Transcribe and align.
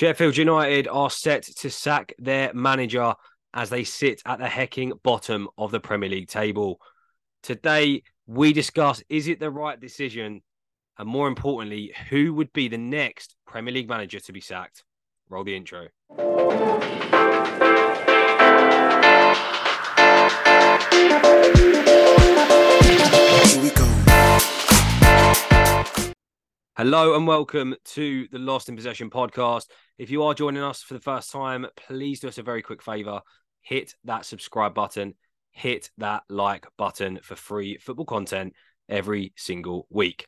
Sheffield 0.00 0.38
United 0.38 0.88
are 0.88 1.10
set 1.10 1.42
to 1.42 1.68
sack 1.68 2.14
their 2.18 2.54
manager 2.54 3.12
as 3.52 3.68
they 3.68 3.84
sit 3.84 4.22
at 4.24 4.38
the 4.38 4.48
hecking 4.48 4.94
bottom 5.02 5.46
of 5.58 5.72
the 5.72 5.78
Premier 5.78 6.08
League 6.08 6.28
table. 6.28 6.80
Today, 7.42 8.02
we 8.26 8.54
discuss 8.54 9.02
is 9.10 9.28
it 9.28 9.40
the 9.40 9.50
right 9.50 9.78
decision? 9.78 10.40
And 10.96 11.06
more 11.06 11.28
importantly, 11.28 11.92
who 12.08 12.32
would 12.32 12.50
be 12.54 12.68
the 12.68 12.78
next 12.78 13.36
Premier 13.46 13.74
League 13.74 13.90
manager 13.90 14.20
to 14.20 14.32
be 14.32 14.40
sacked? 14.40 14.84
Roll 15.28 15.44
the 15.44 15.54
intro. 15.54 15.88
Hello 26.82 27.14
and 27.14 27.26
welcome 27.26 27.76
to 27.84 28.26
the 28.32 28.38
Lost 28.38 28.70
in 28.70 28.74
Possession 28.74 29.10
podcast. 29.10 29.66
If 29.98 30.08
you 30.08 30.22
are 30.22 30.32
joining 30.32 30.62
us 30.62 30.80
for 30.80 30.94
the 30.94 31.00
first 31.00 31.30
time, 31.30 31.66
please 31.76 32.20
do 32.20 32.28
us 32.28 32.38
a 32.38 32.42
very 32.42 32.62
quick 32.62 32.80
favor 32.80 33.20
hit 33.60 33.94
that 34.04 34.24
subscribe 34.24 34.72
button, 34.72 35.12
hit 35.50 35.90
that 35.98 36.22
like 36.30 36.66
button 36.78 37.20
for 37.22 37.36
free 37.36 37.76
football 37.76 38.06
content 38.06 38.54
every 38.88 39.34
single 39.36 39.88
week. 39.90 40.24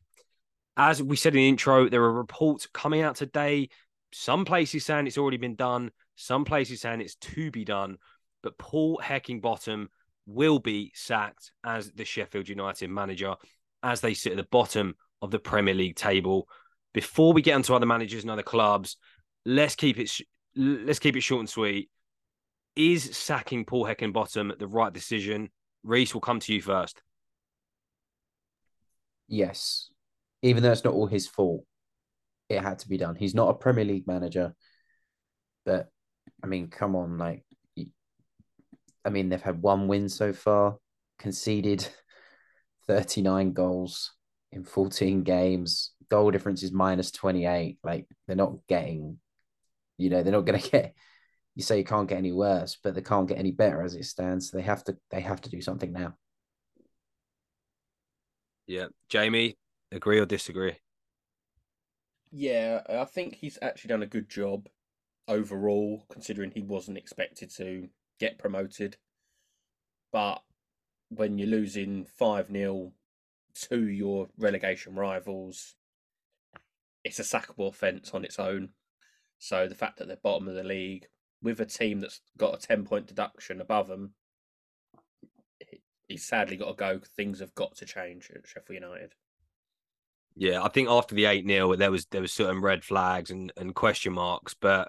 As 0.77 1.02
we 1.02 1.16
said 1.16 1.32
in 1.32 1.38
the 1.38 1.48
intro, 1.48 1.88
there 1.88 2.02
are 2.02 2.12
reports 2.12 2.69
coming 2.70 3.00
out 3.00 3.16
today. 3.16 3.70
Some 4.12 4.44
places 4.44 4.84
saying 4.84 5.06
it's 5.06 5.16
already 5.16 5.38
been 5.38 5.56
done, 5.56 5.91
some 6.16 6.44
places 6.44 6.82
saying 6.82 7.00
it's 7.00 7.14
to 7.14 7.50
be 7.50 7.64
done. 7.64 7.96
But 8.42 8.58
Paul 8.58 9.00
Heckingbottom 9.02 9.86
will 10.27 10.58
be 10.58 10.92
sacked 10.94 11.50
as 11.64 11.92
the 11.92 12.05
Sheffield 12.05 12.50
United 12.50 12.91
manager 12.91 13.36
as 13.82 14.02
they 14.02 14.12
sit 14.12 14.32
at 14.32 14.36
the 14.36 14.46
bottom 14.52 14.96
of 15.22 15.30
the 15.30 15.38
Premier 15.38 15.72
League 15.72 15.96
table. 15.96 16.48
Before 16.92 17.32
we 17.32 17.40
get 17.40 17.54
onto 17.54 17.74
other 17.74 17.86
managers 17.86 18.22
and 18.22 18.30
other 18.30 18.42
clubs, 18.42 18.96
let's 19.46 19.76
keep 19.76 19.98
it 19.98 20.10
sh- 20.10 20.22
let's 20.54 20.98
keep 20.98 21.16
it 21.16 21.22
short 21.22 21.40
and 21.40 21.48
sweet. 21.48 21.88
Is 22.76 23.16
sacking 23.16 23.64
Paul 23.64 23.86
Heckingbottom 23.86 24.58
the 24.58 24.66
right 24.66 24.92
decision? 24.92 25.50
Reese, 25.84 26.12
will 26.12 26.20
come 26.20 26.41
to 26.41 26.52
you 26.52 26.60
first. 26.60 27.00
Yes, 29.28 29.91
even 30.42 30.62
though 30.62 30.72
it's 30.72 30.84
not 30.84 30.94
all 30.94 31.06
his 31.06 31.27
fault, 31.27 31.64
it 32.48 32.60
had 32.60 32.80
to 32.80 32.88
be 32.88 32.98
done. 32.98 33.14
He's 33.14 33.34
not 33.34 33.48
a 33.48 33.54
Premier 33.54 33.84
League 33.84 34.06
manager, 34.06 34.54
but 35.64 35.88
I 36.42 36.47
mean, 36.47 36.69
come 36.69 36.97
on, 36.97 37.16
like, 37.19 37.44
I 39.04 39.10
mean, 39.10 39.28
they've 39.28 39.41
had 39.41 39.62
one 39.62 39.88
win 39.88 40.08
so 40.08 40.32
far, 40.32 40.77
conceded 41.19 41.88
39 42.86 43.52
goals 43.52 44.12
in 44.53 44.64
14 44.64 45.22
games. 45.22 45.92
Goal 46.11 46.31
difference 46.31 46.62
is 46.62 46.72
minus 46.72 47.11
28. 47.11 47.78
Like, 47.83 48.06
they're 48.27 48.36
not 48.36 48.59
getting, 48.69 49.19
you 49.98 50.11
know, 50.11 50.22
they're 50.22 50.33
not 50.33 50.47
going 50.47 50.61
to 50.61 50.70
get. 50.70 50.94
You 51.55 51.62
say 51.62 51.78
you 51.78 51.84
can't 51.84 52.09
get 52.09 52.19
any 52.19 52.33
worse, 52.33 52.78
but 52.83 52.94
they 52.94 53.03
can't 53.03 53.28
get 53.28 53.39
any 53.39 53.50
better 53.50 53.83
as 53.83 53.94
it 53.94 54.05
stands. 54.05 54.50
So 54.50 54.56
they 54.56 54.62
have 54.62 54.84
to, 54.84 54.97
they 55.11 55.20
have 55.20 55.41
to 55.42 55.50
do 55.50 55.61
something 55.61 55.92
now. 55.92 56.14
Yeah, 58.67 58.86
Jamie, 59.09 59.59
agree 59.91 60.19
or 60.19 60.25
disagree? 60.25 60.77
Yeah, 62.31 62.81
I 62.89 63.05
think 63.05 63.34
he's 63.34 63.59
actually 63.61 63.89
done 63.89 64.03
a 64.03 64.06
good 64.06 64.31
job 64.31 64.69
overall, 65.28 66.06
considering 66.11 66.50
he 66.50 66.62
wasn't 66.62 66.97
expected 66.97 67.50
to 67.56 67.89
get 68.19 68.39
promoted. 68.39 68.97
But 70.11 70.42
when 71.11 71.39
you're 71.39 71.48
losing 71.48 72.06
5 72.06 72.50
0 72.50 72.92
to 73.55 73.89
your 73.89 74.28
relegation 74.39 74.95
rivals, 74.95 75.75
it's 77.05 77.19
a 77.19 77.22
sackable 77.22 77.69
offence 77.69 78.11
on 78.12 78.25
its 78.25 78.39
own. 78.39 78.70
So 79.39 79.69
the 79.69 79.75
fact 79.75 79.98
that 79.98 80.06
they're 80.09 80.17
bottom 80.22 80.48
of 80.48 80.55
the 80.55 80.62
league 80.62 81.06
with 81.42 81.61
a 81.61 81.67
team 81.67 82.00
that's 82.00 82.20
got 82.39 82.55
a 82.55 82.67
10 82.67 82.84
point 82.84 83.06
deduction 83.06 83.61
above 83.61 83.89
them, 83.89 84.14
he's 86.09 86.25
sadly 86.25 86.56
got 86.56 86.69
to 86.69 86.75
go. 86.75 87.00
Things 87.17 87.41
have 87.41 87.54
got 87.54 87.76
to 87.76 87.87
change 87.87 88.31
at 88.34 88.47
Sheffield 88.47 88.82
United. 88.82 89.15
Yeah, 90.34 90.62
I 90.62 90.69
think 90.69 90.88
after 90.88 91.15
the 91.15 91.26
eight 91.26 91.47
0 91.47 91.76
there 91.76 91.91
was 91.91 92.06
there 92.06 92.22
was 92.22 92.32
certain 92.32 92.62
red 92.62 92.84
flags 92.84 93.31
and, 93.31 93.53
and 93.56 93.75
question 93.75 94.15
marks, 94.15 94.55
but 94.55 94.88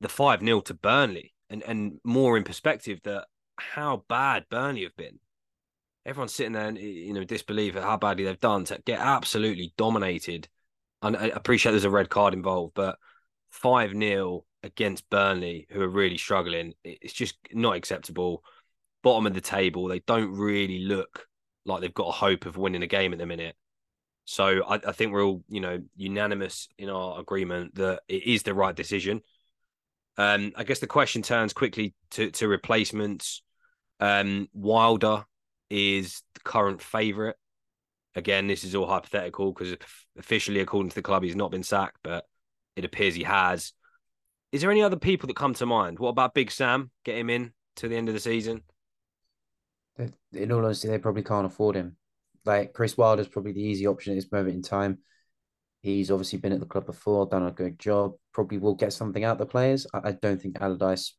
the 0.00 0.08
five 0.08 0.40
0 0.40 0.60
to 0.62 0.74
Burnley 0.74 1.34
and 1.50 1.62
and 1.64 2.00
more 2.04 2.36
in 2.36 2.44
perspective 2.44 3.00
that 3.04 3.26
how 3.56 4.04
bad 4.08 4.46
Burnley 4.48 4.84
have 4.84 4.96
been. 4.96 5.18
Everyone's 6.06 6.34
sitting 6.34 6.52
there 6.52 6.68
and 6.68 6.78
you 6.78 7.14
know 7.14 7.24
disbelief 7.24 7.76
at 7.76 7.82
how 7.82 7.96
badly 7.96 8.24
they've 8.24 8.40
done 8.40 8.64
to 8.64 8.80
get 8.84 9.00
absolutely 9.00 9.72
dominated. 9.76 10.48
And 11.02 11.16
I 11.16 11.26
appreciate 11.26 11.72
there's 11.72 11.84
a 11.84 11.90
red 11.90 12.08
card 12.08 12.34
involved, 12.34 12.74
but 12.74 12.98
five 13.50 13.92
0 13.92 14.44
against 14.62 15.08
Burnley, 15.10 15.66
who 15.70 15.82
are 15.82 15.88
really 15.88 16.18
struggling, 16.18 16.74
it's 16.82 17.12
just 17.12 17.36
not 17.52 17.76
acceptable. 17.76 18.42
Bottom 19.02 19.26
of 19.26 19.34
the 19.34 19.40
table, 19.40 19.86
they 19.86 20.00
don't 20.00 20.32
really 20.32 20.80
look 20.80 21.26
like 21.66 21.80
they've 21.80 21.92
got 21.94 22.08
a 22.08 22.12
hope 22.12 22.46
of 22.46 22.56
winning 22.56 22.82
a 22.82 22.86
game 22.86 23.12
at 23.12 23.18
the 23.18 23.26
minute. 23.26 23.54
So 24.24 24.64
I, 24.64 24.76
I, 24.76 24.92
think 24.92 25.12
we're 25.12 25.24
all, 25.24 25.44
you 25.48 25.60
know, 25.60 25.82
unanimous 25.96 26.68
in 26.78 26.88
our 26.88 27.20
agreement 27.20 27.74
that 27.74 28.00
it 28.08 28.24
is 28.24 28.42
the 28.42 28.54
right 28.54 28.74
decision. 28.74 29.20
Um, 30.16 30.52
I 30.56 30.64
guess 30.64 30.78
the 30.78 30.86
question 30.86 31.20
turns 31.22 31.52
quickly 31.52 31.94
to, 32.12 32.30
to 32.32 32.48
replacements. 32.48 33.42
Um, 34.00 34.48
Wilder 34.54 35.24
is 35.70 36.22
the 36.34 36.40
current 36.40 36.80
favourite. 36.80 37.36
Again, 38.14 38.46
this 38.46 38.64
is 38.64 38.74
all 38.74 38.86
hypothetical 38.86 39.52
because 39.52 39.76
officially, 40.18 40.60
according 40.60 40.90
to 40.90 40.94
the 40.94 41.02
club, 41.02 41.22
he's 41.24 41.36
not 41.36 41.50
been 41.50 41.62
sacked, 41.62 41.98
but 42.02 42.24
it 42.76 42.84
appears 42.84 43.14
he 43.14 43.24
has. 43.24 43.72
Is 44.52 44.60
there 44.60 44.70
any 44.70 44.82
other 44.82 44.96
people 44.96 45.26
that 45.26 45.36
come 45.36 45.54
to 45.54 45.66
mind? 45.66 45.98
What 45.98 46.10
about 46.10 46.34
Big 46.34 46.50
Sam? 46.50 46.90
Get 47.04 47.18
him 47.18 47.28
in 47.28 47.52
to 47.76 47.88
the 47.88 47.96
end 47.96 48.08
of 48.08 48.14
the 48.14 48.20
season. 48.20 48.62
In 50.32 50.52
all 50.52 50.64
honesty, 50.64 50.88
they 50.88 50.98
probably 50.98 51.22
can't 51.22 51.46
afford 51.46 51.76
him. 51.76 51.96
Like 52.44 52.72
Chris 52.72 52.96
Wilder's 52.96 53.28
probably 53.28 53.52
the 53.52 53.62
easy 53.62 53.86
option 53.86 54.12
at 54.12 54.16
this 54.16 54.30
moment 54.30 54.54
in 54.54 54.62
time. 54.62 54.98
He's 55.82 56.10
obviously 56.10 56.38
been 56.38 56.52
at 56.52 56.60
the 56.60 56.66
club 56.66 56.86
before, 56.86 57.26
done 57.26 57.46
a 57.46 57.50
good 57.50 57.78
job. 57.78 58.14
Probably 58.32 58.58
will 58.58 58.74
get 58.74 58.92
something 58.92 59.24
out 59.24 59.32
of 59.32 59.38
the 59.38 59.46
players. 59.46 59.86
I, 59.92 60.08
I 60.08 60.12
don't 60.12 60.40
think 60.40 60.60
Allardyce 60.60 61.16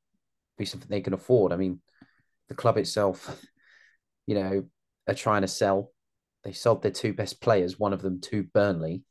be 0.58 0.66
something 0.66 0.88
they 0.90 1.02
can 1.02 1.14
afford. 1.14 1.52
I 1.52 1.58
mean, 1.58 1.82
the 2.48 2.56
club 2.56 2.78
itself, 2.78 3.40
you 4.28 4.36
know, 4.36 4.66
are 5.08 5.14
trying 5.14 5.42
to 5.42 5.48
sell. 5.48 5.92
They 6.44 6.52
sold 6.52 6.84
their 6.84 6.92
two 6.92 7.14
best 7.14 7.42
players, 7.42 7.80
one 7.80 7.94
of 7.94 8.02
them 8.02 8.22
to 8.22 8.44
Burnley. 8.44 9.04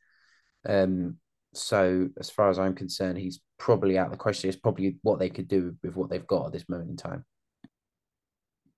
Um, 0.67 1.17
so 1.53 2.09
as 2.19 2.31
far 2.31 2.51
as 2.51 2.59
I'm 2.59 2.75
concerned, 2.75 3.19
he's 3.19 3.41
probably 3.59 3.99
out 3.99 4.07
of 4.07 4.13
the 4.13 4.19
question. 4.19 4.49
It's 4.49 4.59
probably 4.59 4.97
what 5.03 5.19
they 5.19 5.31
could 5.31 5.49
do 5.49 5.75
with 5.83 5.97
what 5.97 6.11
they've 6.11 6.27
got 6.27 6.47
at 6.47 6.53
this 6.53 6.69
moment 6.69 6.91
in 6.91 6.97
time. 6.97 7.25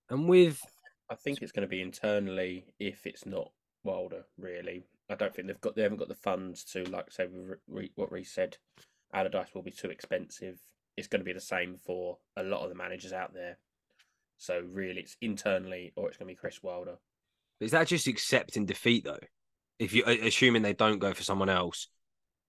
And 0.09 0.27
with 0.27 0.61
I 1.09 1.15
think 1.15 1.41
it's 1.41 1.51
going 1.51 1.67
to 1.67 1.69
be 1.69 1.81
internally 1.81 2.65
if 2.79 3.05
it's 3.05 3.25
not 3.25 3.51
Wilder. 3.83 4.25
Really, 4.37 4.83
I 5.09 5.15
don't 5.15 5.33
think 5.33 5.47
they've 5.47 5.61
got 5.61 5.75
they 5.75 5.83
haven't 5.83 5.97
got 5.97 6.07
the 6.07 6.15
funds 6.15 6.63
to 6.73 6.83
like 6.85 7.11
say 7.11 7.27
what 7.95 8.11
Reese 8.11 8.31
said. 8.31 8.57
Allardyce 9.13 9.53
will 9.53 9.63
be 9.63 9.71
too 9.71 9.89
expensive. 9.89 10.59
It's 10.97 11.07
going 11.07 11.21
to 11.21 11.25
be 11.25 11.33
the 11.33 11.39
same 11.39 11.77
for 11.85 12.17
a 12.35 12.43
lot 12.43 12.63
of 12.63 12.69
the 12.69 12.75
managers 12.75 13.13
out 13.13 13.33
there. 13.33 13.57
So 14.37 14.61
really, 14.71 15.01
it's 15.01 15.17
internally 15.21 15.93
or 15.95 16.07
it's 16.07 16.17
going 16.17 16.27
to 16.27 16.33
be 16.33 16.39
Chris 16.39 16.61
Wilder. 16.61 16.97
Is 17.59 17.71
that 17.71 17.87
just 17.87 18.07
accepting 18.07 18.65
defeat 18.65 19.03
though? 19.03 19.19
If 19.79 19.93
you 19.93 20.03
assuming 20.05 20.61
they 20.61 20.73
don't 20.73 20.99
go 20.99 21.13
for 21.13 21.23
someone 21.23 21.49
else 21.49 21.87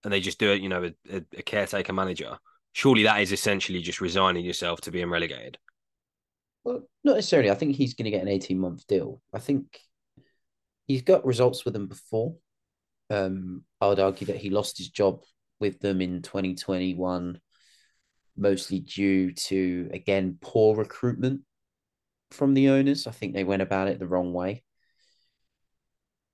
and 0.03 0.13
they 0.13 0.19
just 0.19 0.39
do 0.39 0.51
it, 0.51 0.61
you 0.61 0.69
know, 0.69 0.91
a, 1.11 1.23
a 1.37 1.43
caretaker 1.43 1.93
manager, 1.93 2.37
surely 2.73 3.03
that 3.03 3.21
is 3.21 3.31
essentially 3.31 3.81
just 3.81 4.01
resigning 4.01 4.45
yourself 4.45 4.81
to 4.81 4.91
being 4.91 5.09
relegated. 5.09 5.57
Well, 6.63 6.81
not 7.03 7.15
necessarily. 7.15 7.51
I 7.51 7.55
think 7.55 7.75
he's 7.75 7.93
going 7.93 8.05
to 8.05 8.11
get 8.11 8.21
an 8.21 8.27
18 8.27 8.59
month 8.59 8.85
deal. 8.87 9.21
I 9.33 9.39
think 9.39 9.79
he's 10.87 11.01
got 11.01 11.25
results 11.25 11.65
with 11.65 11.73
them 11.73 11.87
before. 11.87 12.35
Um, 13.09 13.63
I 13.81 13.87
would 13.87 13.99
argue 13.99 14.27
that 14.27 14.37
he 14.37 14.49
lost 14.49 14.77
his 14.77 14.89
job 14.89 15.23
with 15.59 15.79
them 15.79 16.01
in 16.01 16.21
2021, 16.21 17.39
mostly 18.37 18.79
due 18.79 19.33
to, 19.33 19.89
again, 19.93 20.37
poor 20.41 20.75
recruitment 20.75 21.41
from 22.31 22.53
the 22.53 22.69
owners. 22.69 23.07
I 23.07 23.11
think 23.11 23.33
they 23.33 23.43
went 23.43 23.61
about 23.61 23.87
it 23.87 23.99
the 23.99 24.07
wrong 24.07 24.33
way. 24.33 24.63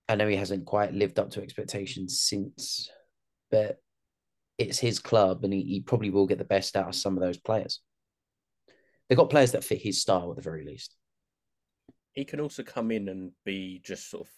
I 0.07 0.15
know 0.15 0.27
he 0.27 0.35
hasn't 0.35 0.65
quite 0.65 0.93
lived 0.93 1.17
up 1.17 1.31
to 1.31 1.41
expectations 1.41 2.19
since, 2.19 2.89
but 3.49 3.77
it's 4.57 4.77
his 4.79 4.99
club 4.99 5.43
and 5.43 5.51
he, 5.51 5.63
he 5.63 5.81
probably 5.81 6.11
will 6.11 6.27
get 6.27 6.37
the 6.37 6.43
best 6.43 6.75
out 6.75 6.87
of 6.87 6.95
some 6.95 7.17
of 7.17 7.21
those 7.21 7.37
players 7.37 7.81
they've 9.07 9.17
got 9.17 9.29
players 9.29 9.51
that 9.51 9.63
fit 9.63 9.81
his 9.81 10.01
style 10.01 10.29
at 10.31 10.35
the 10.35 10.41
very 10.41 10.65
least. 10.65 10.95
He 12.13 12.25
can 12.25 12.39
also 12.39 12.63
come 12.63 12.91
in 12.91 13.09
and 13.09 13.31
be 13.43 13.81
just 13.83 14.09
sort 14.09 14.27
of. 14.27 14.33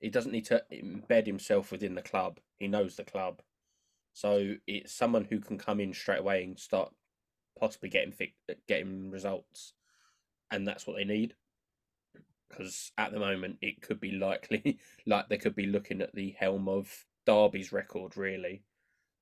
He 0.00 0.10
doesn't 0.10 0.32
need 0.32 0.46
to 0.46 0.62
embed 0.72 1.26
himself 1.26 1.70
within 1.70 1.94
the 1.94 2.02
club. 2.02 2.40
He 2.58 2.66
knows 2.66 2.96
the 2.96 3.04
club, 3.04 3.40
so 4.12 4.54
it's 4.66 4.92
someone 4.92 5.24
who 5.24 5.38
can 5.38 5.58
come 5.58 5.78
in 5.78 5.94
straight 5.94 6.18
away 6.18 6.42
and 6.42 6.58
start 6.58 6.92
possibly 7.58 7.88
getting 7.88 8.12
getting 8.66 9.10
results, 9.10 9.74
and 10.52 10.68
that's 10.68 10.86
what 10.86 10.96
they 10.96 11.04
need. 11.04 11.34
Because 12.48 12.92
at 12.98 13.12
the 13.12 13.18
moment, 13.18 13.56
it 13.62 13.80
could 13.80 13.98
be 13.98 14.12
likely 14.12 14.78
like 15.06 15.28
they 15.28 15.38
could 15.38 15.56
be 15.56 15.66
looking 15.66 16.00
at 16.00 16.14
the 16.14 16.36
helm 16.38 16.68
of 16.68 17.06
Derby's 17.26 17.72
record, 17.72 18.16
really. 18.16 18.62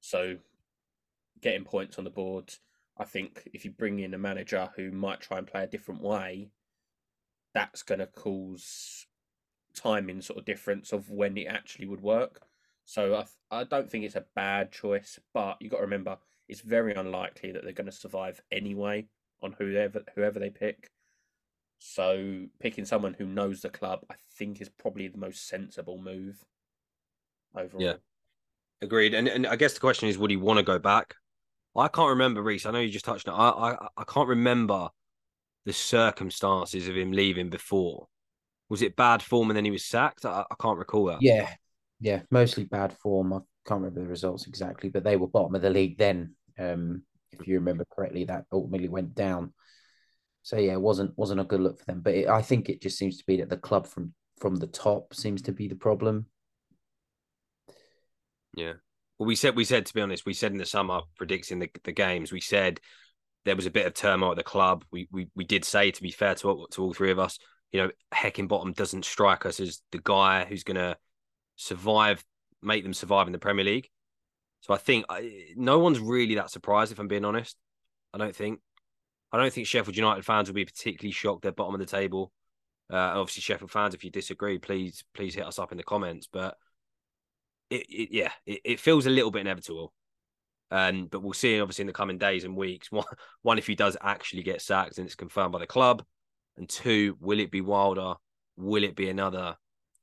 So 0.01 0.39
getting 1.41 1.65
points 1.65 1.97
on 1.97 2.05
the 2.05 2.11
board. 2.11 2.53
I 2.99 3.05
think 3.05 3.49
if 3.55 3.65
you 3.65 3.71
bring 3.71 4.01
in 4.01 4.13
a 4.13 4.19
manager 4.19 4.69
who 4.77 4.91
might 4.91 5.21
try 5.21 5.39
and 5.39 5.47
play 5.47 5.63
a 5.63 5.69
different 5.69 6.03
way, 6.03 6.51
that's 7.55 7.83
going 7.83 8.01
to 8.01 8.07
cause 8.07 9.07
timing 9.75 10.21
sort 10.21 10.39
of 10.39 10.45
difference 10.45 10.93
of 10.93 11.09
when 11.11 11.37
it 11.37 11.47
actually 11.47 11.87
would 11.87 12.03
work. 12.03 12.43
So 12.85 13.15
I, 13.15 13.61
I 13.61 13.65
don't 13.65 13.89
think 13.89 14.05
it's 14.05 14.17
a 14.17 14.25
bad 14.35 14.73
choice, 14.73 15.19
but 15.33 15.57
you 15.61 15.71
got 15.71 15.79
to 15.79 15.85
remember 15.85 16.19
it's 16.49 16.61
very 16.61 16.95
unlikely 16.95 17.53
that 17.53 17.63
they're 17.63 17.73
going 17.73 17.87
to 17.87 17.93
survive 17.93 18.43
anyway 18.51 19.07
on 19.43 19.55
whoever 19.59 20.03
whoever 20.15 20.39
they 20.39 20.51
pick. 20.51 20.91
So 21.81 22.45
picking 22.61 22.85
someone 22.85 23.15
who 23.19 23.27
knows 23.27 23.63
the 23.63 23.71
club, 23.71 24.01
I 24.11 24.15
think, 24.37 24.61
is 24.61 24.69
probably 24.69 25.09
the 25.09 25.19
most 25.19 25.49
sensible 25.49 25.99
move 26.01 26.39
overall. 27.57 27.83
Yeah. 27.83 27.95
Agreed. 28.83 29.15
And 29.15 29.27
and 29.29 29.47
I 29.47 29.57
guess 29.57 29.75
the 29.75 29.81
question 29.81 30.09
is, 30.09 30.19
would 30.19 30.31
he 30.31 30.37
want 30.37 30.59
to 30.59 30.63
go 30.63 30.79
back? 30.79 31.15
I 31.77 31.89
can't 31.89 32.11
remember, 32.11 32.43
Reese. 32.43 32.67
I 32.67 32.71
know 32.71 32.81
you 32.81 32.91
just 32.91 33.05
touched 33.05 33.29
on 33.29 33.35
it. 33.35 33.59
I, 33.59 33.71
I 33.73 33.89
I 33.99 34.05
can't 34.05 34.29
remember 34.29 34.89
the 35.65 35.73
circumstances 35.73 36.87
of 36.87 36.97
him 36.97 37.13
leaving 37.13 37.51
before. 37.51 38.09
Was 38.69 38.83
it 38.83 38.97
bad 38.97 39.23
form 39.23 39.51
and 39.51 39.57
then 39.57 39.65
he 39.65 39.71
was 39.71 39.85
sacked? 39.85 40.25
I, 40.25 40.45
I 40.51 40.55
can't 40.61 40.79
recall 40.79 41.07
that. 41.07 41.23
Yeah, 41.23 41.49
yeah, 41.99 42.23
mostly 42.31 42.65
bad 42.65 42.93
form. 42.93 43.33
I 43.33 43.39
can't 43.67 43.81
remember 43.81 44.01
the 44.01 44.07
results 44.07 44.47
exactly, 44.47 44.91
but 44.91 45.05
they 45.05 45.17
were 45.17 45.29
bottom 45.29 45.55
of 45.55 45.63
the 45.63 45.71
league 45.71 45.99
then. 45.99 46.35
Um, 46.59 47.03
if 47.33 47.47
you 47.47 47.55
remember 47.55 47.85
correctly, 47.91 48.25
that 48.25 48.45
ultimately 48.53 48.89
went 48.89 49.15
down. 49.15 49.53
So 50.43 50.57
yeah, 50.57 50.73
it 50.73 50.81
wasn't 50.81 51.17
wasn't 51.17 51.41
a 51.41 51.45
good 51.45 51.61
look 51.61 51.79
for 51.79 51.85
them. 51.87 52.01
But 52.01 52.15
it, 52.15 52.29
I 52.29 52.43
think 52.43 52.69
it 52.69 52.81
just 52.81 52.99
seems 52.99 53.19
to 53.19 53.27
be 53.27 53.39
that 53.39 53.49
the 53.49 53.57
club 53.57 53.87
from 53.87 54.15
from 54.39 54.57
the 54.57 54.67
top 54.67 55.15
seems 55.15 55.43
to 55.43 55.53
be 55.53 55.69
the 55.69 55.75
problem. 55.75 56.27
Yeah. 58.57 58.75
Well, 59.19 59.27
we 59.27 59.37
said 59.37 59.55
we 59.55 59.65
said 59.65 59.87
to 59.87 59.95
be 59.95 60.01
honest, 60.01 60.25
we 60.25 60.33
said 60.33 60.53
in 60.53 60.59
the 60.59 60.67
summer 60.67 61.03
predicting 61.17 61.59
the, 61.59 61.71
the 61.85 61.93
games, 61.93 62.33
we 62.33 62.41
said 62.41 62.81
there 63.45 63.57
was 63.57 63.67
a 63.67 63.71
bit 63.71 63.87
of 63.87 63.95
turmoil 63.95 64.31
at 64.31 64.37
the 64.37 64.43
club. 64.43 64.85
We 64.91 65.09
we 65.13 65.29
we 65.35 65.45
did 65.45 65.65
say 65.65 65.91
to 65.91 66.03
be 66.03 66.11
fair 66.11 66.35
to 66.37 66.67
to 66.71 66.83
all 66.83 66.95
three 66.95 67.11
of 67.11 67.19
us, 67.19 67.39
you 67.73 67.83
know, 67.83 67.91
Heckingbottom 68.13 68.75
doesn't 68.75 69.05
strike 69.05 69.47
us 69.47 69.61
as 69.61 69.83
the 69.93 70.01
guy 70.03 70.45
who's 70.45 70.65
going 70.65 70.77
to 70.77 70.97
survive, 71.57 72.25
make 72.63 72.83
them 72.83 72.95
survive 72.95 73.27
in 73.27 73.33
the 73.33 73.39
Premier 73.39 73.65
League. 73.65 73.89
So 74.63 74.75
I 74.75 74.79
think 74.79 75.05
I, 75.09 75.53
no 75.57 75.79
one's 75.79 76.01
really 76.01 76.35
that 76.37 76.51
surprised 76.51 76.93
if 76.93 76.99
I'm 76.99 77.09
being 77.09 77.25
honest. 77.25 77.57
I 78.13 78.19
don't 78.19 78.35
think. 78.35 78.61
I 79.33 79.39
don't 79.39 79.53
think 79.53 79.67
Sheffield 79.67 79.97
United 79.97 80.25
fans 80.25 80.49
will 80.49 80.55
be 80.55 80.65
particularly 80.65 81.13
shocked 81.13 81.43
they're 81.43 81.53
bottom 81.53 81.75
of 81.75 81.81
the 81.81 81.87
table. 81.87 82.33
Uh, 82.93 83.13
obviously, 83.15 83.43
Sheffield 83.43 83.71
fans, 83.71 83.95
if 83.95 84.03
you 84.03 84.11
disagree, 84.11 84.59
please 84.59 85.05
please 85.15 85.35
hit 85.35 85.47
us 85.47 85.59
up 85.59 85.71
in 85.71 85.79
the 85.79 85.85
comments. 85.85 86.29
But 86.31 86.57
it, 87.71 87.87
it 87.89 88.09
yeah, 88.13 88.33
it, 88.47 88.61
it, 88.65 88.81
feels 88.81 89.07
a 89.07 89.11
little 89.11 89.31
bit 89.31 89.43
inevitable. 89.43 89.93
Um, 90.73 91.07
but 91.07 91.23
we'll 91.23 91.33
see 91.33 91.61
obviously 91.61 91.83
in 91.83 91.87
the 91.87 91.93
coming 91.93 92.19
days 92.19 92.45
and 92.45 92.57
weeks. 92.57 92.91
One, 92.93 93.05
one, 93.43 93.59
if 93.59 93.67
he 93.67 93.75
does 93.75 93.97
actually 94.01 94.43
get 94.43 94.63
sacked 94.63 94.99
and 94.99 95.07
it's 95.07 95.15
confirmed 95.15 95.53
by 95.53 95.61
the 95.61 95.67
club, 95.67 96.05
and 96.57 96.69
two, 96.69 97.17
will 97.21 97.41
it 97.41 97.51
be 97.51 97.61
Wilder? 97.61 98.15
Will 98.57 98.85
it 98.85 98.97
be 98.97 99.09
another 99.09 99.57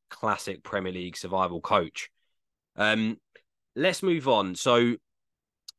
classic 0.10 0.64
Premier 0.64 0.92
League 0.94 1.18
survival 1.18 1.62
coach? 1.62 2.10
Um, 2.76 3.18
let's 3.76 4.02
move 4.02 4.28
on. 4.28 4.56
So 4.56 4.96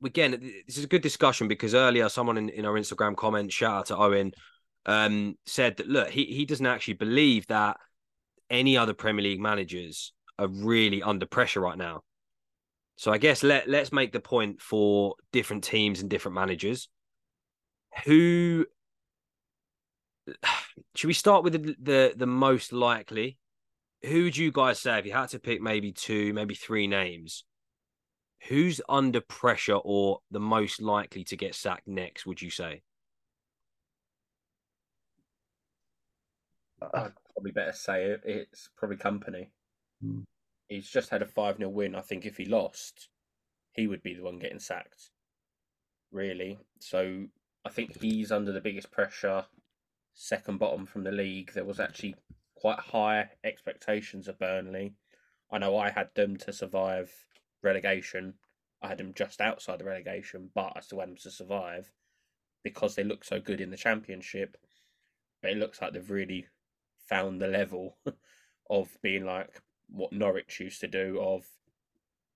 again, 0.04 0.52
this 0.66 0.78
is 0.78 0.84
a 0.84 0.88
good 0.88 1.02
discussion 1.02 1.48
because 1.48 1.74
earlier 1.74 2.08
someone 2.08 2.38
in, 2.38 2.48
in 2.48 2.64
our 2.64 2.74
Instagram 2.74 3.16
comment, 3.16 3.52
shout 3.52 3.74
out 3.74 3.86
to 3.86 3.96
Owen, 3.96 4.32
um, 4.86 5.36
said 5.46 5.76
that 5.76 5.88
look, 5.88 6.08
he, 6.08 6.24
he 6.24 6.44
doesn't 6.44 6.66
actually 6.66 6.94
believe 6.94 7.46
that 7.48 7.76
any 8.50 8.76
other 8.76 8.94
Premier 8.94 9.22
League 9.22 9.40
managers 9.40 10.12
are 10.38 10.48
really 10.48 11.02
under 11.02 11.26
pressure 11.26 11.60
right 11.60 11.78
now. 11.78 12.02
So 12.96 13.12
I 13.12 13.18
guess 13.18 13.42
let 13.42 13.68
let's 13.68 13.92
make 13.92 14.12
the 14.12 14.20
point 14.20 14.60
for 14.60 15.14
different 15.32 15.64
teams 15.64 16.00
and 16.00 16.10
different 16.10 16.34
managers. 16.34 16.88
Who 18.06 18.66
should 20.94 21.08
we 21.08 21.14
start 21.14 21.44
with 21.44 21.52
the 21.52 21.76
the, 21.80 22.14
the 22.16 22.26
most 22.26 22.72
likely? 22.72 23.38
Who 24.04 24.24
would 24.24 24.36
you 24.36 24.52
guys 24.52 24.80
say 24.80 24.98
if 24.98 25.06
you 25.06 25.12
had 25.12 25.30
to 25.30 25.40
pick 25.40 25.60
maybe 25.60 25.92
two, 25.92 26.32
maybe 26.32 26.54
three 26.54 26.86
names? 26.86 27.44
Who's 28.46 28.81
under 28.88 29.20
pressure 29.20 29.75
or 29.75 30.20
the 30.31 30.40
most 30.40 30.81
likely 30.81 31.25
to 31.25 31.37
get 31.37 31.55
sacked 31.55 31.88
next? 31.88 32.25
Would 32.25 32.40
you 32.40 32.50
say? 32.50 32.82
I'd 36.81 37.12
probably 37.35 37.50
better 37.50 37.73
say 37.73 38.05
it. 38.05 38.23
It's 38.25 38.70
probably 38.76 38.96
Kompany. 38.96 39.49
Mm. 40.05 40.25
He's 40.69 40.88
just 40.88 41.11
had 41.11 41.23
a 41.23 41.26
5 41.26 41.56
0 41.58 41.69
win. 41.70 41.94
I 41.94 42.00
think 42.00 42.25
if 42.25 42.37
he 42.37 42.44
lost, 42.44 43.08
he 43.73 43.87
would 43.87 44.02
be 44.02 44.14
the 44.14 44.23
one 44.23 44.38
getting 44.38 44.61
sacked. 44.61 45.11
Really. 46.12 46.58
So 46.79 47.25
I 47.64 47.70
think 47.70 48.00
he's 48.00 48.31
under 48.31 48.52
the 48.52 48.61
biggest 48.61 48.90
pressure. 48.90 49.44
Second 50.14 50.58
bottom 50.58 50.87
from 50.87 51.05
the 51.05 51.12
league. 51.12 51.52
There 51.52 51.64
was 51.64 51.81
actually 51.81 52.14
quite 52.55 52.79
high 52.79 53.31
expectations 53.44 54.29
of 54.29 54.38
Burnley. 54.38 54.94
I 55.50 55.58
know 55.58 55.76
I 55.76 55.90
had 55.90 56.11
them 56.14 56.37
to 56.38 56.52
survive 56.52 57.11
relegation. 57.62 58.34
I 58.82 58.88
had 58.88 58.99
them 58.99 59.12
just 59.14 59.40
outside 59.40 59.81
the 59.81 59.84
relegation, 59.84 60.50
but 60.55 60.72
I 60.76 60.81
still 60.81 61.00
had 61.00 61.08
them 61.08 61.16
to 61.16 61.31
survive 61.31 61.93
because 62.62 62.94
they 62.94 63.05
look 63.05 63.25
so 63.25 63.40
good 63.40 63.60
in 63.60 63.70
the 63.70 63.76
championship. 63.76 64.56
But 65.43 65.52
it 65.52 65.58
looks 65.58 65.81
like 65.81 65.93
they've 65.93 66.10
really 66.10 66.46
found 67.08 67.40
the 67.40 67.49
level 67.49 67.96
of 68.70 68.88
being 69.02 69.25
like 69.25 69.62
what 69.88 70.12
Norwich 70.12 70.60
used 70.60 70.81
to 70.81 70.88
do 70.88 71.19
of 71.20 71.46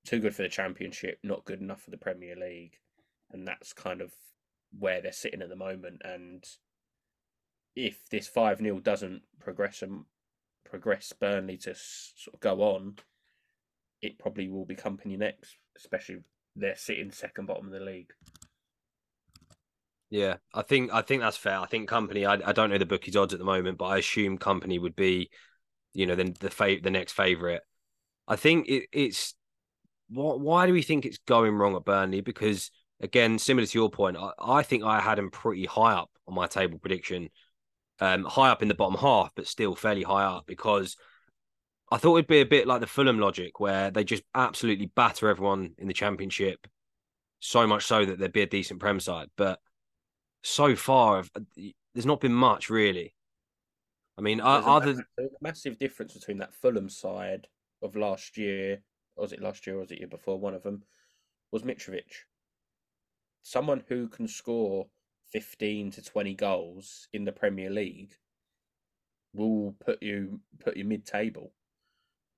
too 0.05 0.19
good 0.19 0.35
for 0.35 0.43
the 0.43 0.49
championship, 0.49 1.19
not 1.23 1.45
good 1.45 1.61
enough 1.61 1.83
for 1.83 1.91
the 1.91 1.97
Premier 1.97 2.35
League. 2.37 2.79
And 3.31 3.47
that's 3.47 3.73
kind 3.73 4.01
of 4.01 4.13
where 4.79 5.01
they're 5.01 5.13
sitting 5.13 5.43
at 5.43 5.49
the 5.49 5.57
moment. 5.57 6.03
And 6.05 6.45
if 7.75 8.09
this 8.11 8.29
5 8.29 8.59
0 8.59 8.81
doesn't 8.81 9.23
progress 9.41 9.83
and 9.83 10.05
progress 10.65 11.13
Burnley 11.19 11.57
to 11.59 11.75
sort 11.75 12.35
of 12.35 12.41
go 12.41 12.63
on, 12.63 12.97
it 14.03 14.19
probably 14.19 14.49
will 14.49 14.67
be 14.67 14.75
Kompany 14.75 15.17
next, 15.17 15.57
especially 15.77 16.17
they're 16.57 16.77
sitting 16.77 17.11
second 17.11 17.47
bottom 17.47 17.67
of 17.67 17.73
the 17.73 17.81
league. 17.81 18.11
Yeah, 20.11 20.37
I 20.53 20.61
think 20.61 20.93
I 20.93 21.01
think 21.01 21.23
that's 21.23 21.39
fair. 21.39 21.59
I 21.59 21.67
think 21.67 21.89
Kompany. 21.89 22.29
I, 22.29 22.51
I 22.51 22.53
don't 22.53 22.69
know 22.69 22.77
the 22.77 22.85
bookies 22.85 23.17
odds 23.17 23.33
at 23.33 23.39
the 23.39 23.47
moment, 23.47 23.79
but 23.79 23.87
I 23.87 23.99
assume 23.99 24.37
Kompany 24.37 24.79
would 24.79 24.95
be, 24.95 25.31
you 25.95 26.05
know, 26.05 26.15
then 26.15 26.35
the 26.41 26.51
fa- 26.51 26.81
the 26.83 26.91
next 26.91 27.13
favorite. 27.13 27.63
I 28.29 28.37
think 28.37 28.69
it, 28.69 28.89
it's 28.93 29.35
what. 30.11 30.39
Why 30.39 30.67
do 30.67 30.75
we 30.75 30.83
think 30.83 31.07
it's 31.07 31.19
going 31.27 31.55
wrong 31.55 31.77
at 31.77 31.87
Burnley? 31.87 32.21
Because 32.21 32.71
again, 33.01 33.39
similar 33.39 33.67
to 33.67 33.79
your 33.79 33.91
point, 33.91 34.19
I, 34.19 34.33
I 34.39 34.63
think 34.63 34.85
I 34.85 35.01
had 35.01 35.19
him 35.19 35.31
pretty 35.31 35.65
high 35.65 35.94
up 35.94 36.11
on 36.29 36.35
my 36.35 36.47
table 36.47 36.79
prediction, 36.79 37.31
um, 37.99 38.25
high 38.25 38.51
up 38.51 38.61
in 38.61 38.69
the 38.69 38.75
bottom 38.75 38.99
half, 38.99 39.32
but 39.35 39.47
still 39.47 39.75
fairly 39.75 40.03
high 40.03 40.25
up 40.25 40.44
because 40.47 40.97
I 41.93 41.99
thought 41.99 42.17
it'd 42.17 42.27
be 42.27 42.41
a 42.41 42.46
bit 42.46 42.67
like 42.67 42.81
the 42.81 42.87
Fulham 42.87 43.19
logic, 43.19 43.61
where 43.61 43.91
they 43.91 44.03
just 44.03 44.22
absolutely 44.34 44.87
batter 44.87 45.29
everyone 45.29 45.75
in 45.77 45.89
the 45.89 45.93
Championship, 45.93 46.67
so 47.41 47.67
much 47.67 47.84
so 47.84 48.06
that 48.06 48.19
they'd 48.19 48.32
be 48.32 48.41
a 48.41 48.46
decent 48.46 48.81
Prem 48.81 48.99
side. 48.99 49.29
But 49.37 49.61
so 50.43 50.75
far, 50.75 51.22
there's 51.94 52.06
not 52.06 52.22
been 52.22 52.32
much 52.32 52.70
really. 52.70 53.15
I 54.17 54.22
mean, 54.22 54.39
there's 54.39 54.65
other 54.67 55.05
a 55.19 55.25
massive 55.43 55.79
difference 55.79 56.15
between 56.15 56.39
that 56.39 56.55
Fulham 56.55 56.89
side 56.89 57.46
of 57.82 57.94
last 57.94 58.39
year, 58.39 58.82
or 59.17 59.22
was 59.25 59.34
it 59.34 59.43
last 59.43 59.67
year, 59.67 59.77
or 59.77 59.81
was 59.81 59.91
it 59.91 59.99
year 59.99 60.08
before? 60.08 60.41
One 60.41 60.55
of 60.55 60.63
them 60.63 60.84
was 61.51 61.63
Mitrovic, 61.63 62.25
someone 63.43 63.82
who 63.89 64.08
can 64.08 64.29
score 64.29 64.87
fifteen 65.31 65.91
to 65.91 66.03
twenty 66.03 66.32
goals 66.32 67.06
in 67.13 67.25
the 67.25 67.32
Premier 67.32 67.69
League 67.69 68.15
will 69.34 69.75
put 69.84 70.03
you 70.03 70.41
put 70.58 70.79
you 70.79 70.84
mid 70.84 71.05
table. 71.05 71.53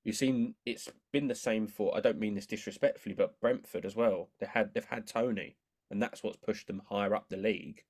You've 0.04 0.16
seen 0.16 0.54
it's 0.66 0.90
been 1.12 1.28
the 1.28 1.34
same 1.34 1.66
for 1.66 1.96
I 1.96 2.00
don't 2.00 2.18
mean 2.18 2.34
this 2.34 2.46
disrespectfully, 2.46 3.14
but 3.14 3.40
Brentford 3.40 3.87
as 3.87 3.96
well. 3.96 4.28
They 4.38 4.46
had 4.46 4.75
they've 4.75 4.84
had 4.84 5.06
Toney, 5.06 5.56
and 5.90 6.02
that's 6.02 6.23
what's 6.23 6.37
pushed 6.37 6.66
them 6.66 6.82
higher 6.90 7.14
up 7.14 7.28
the 7.30 7.38
league. 7.38 7.84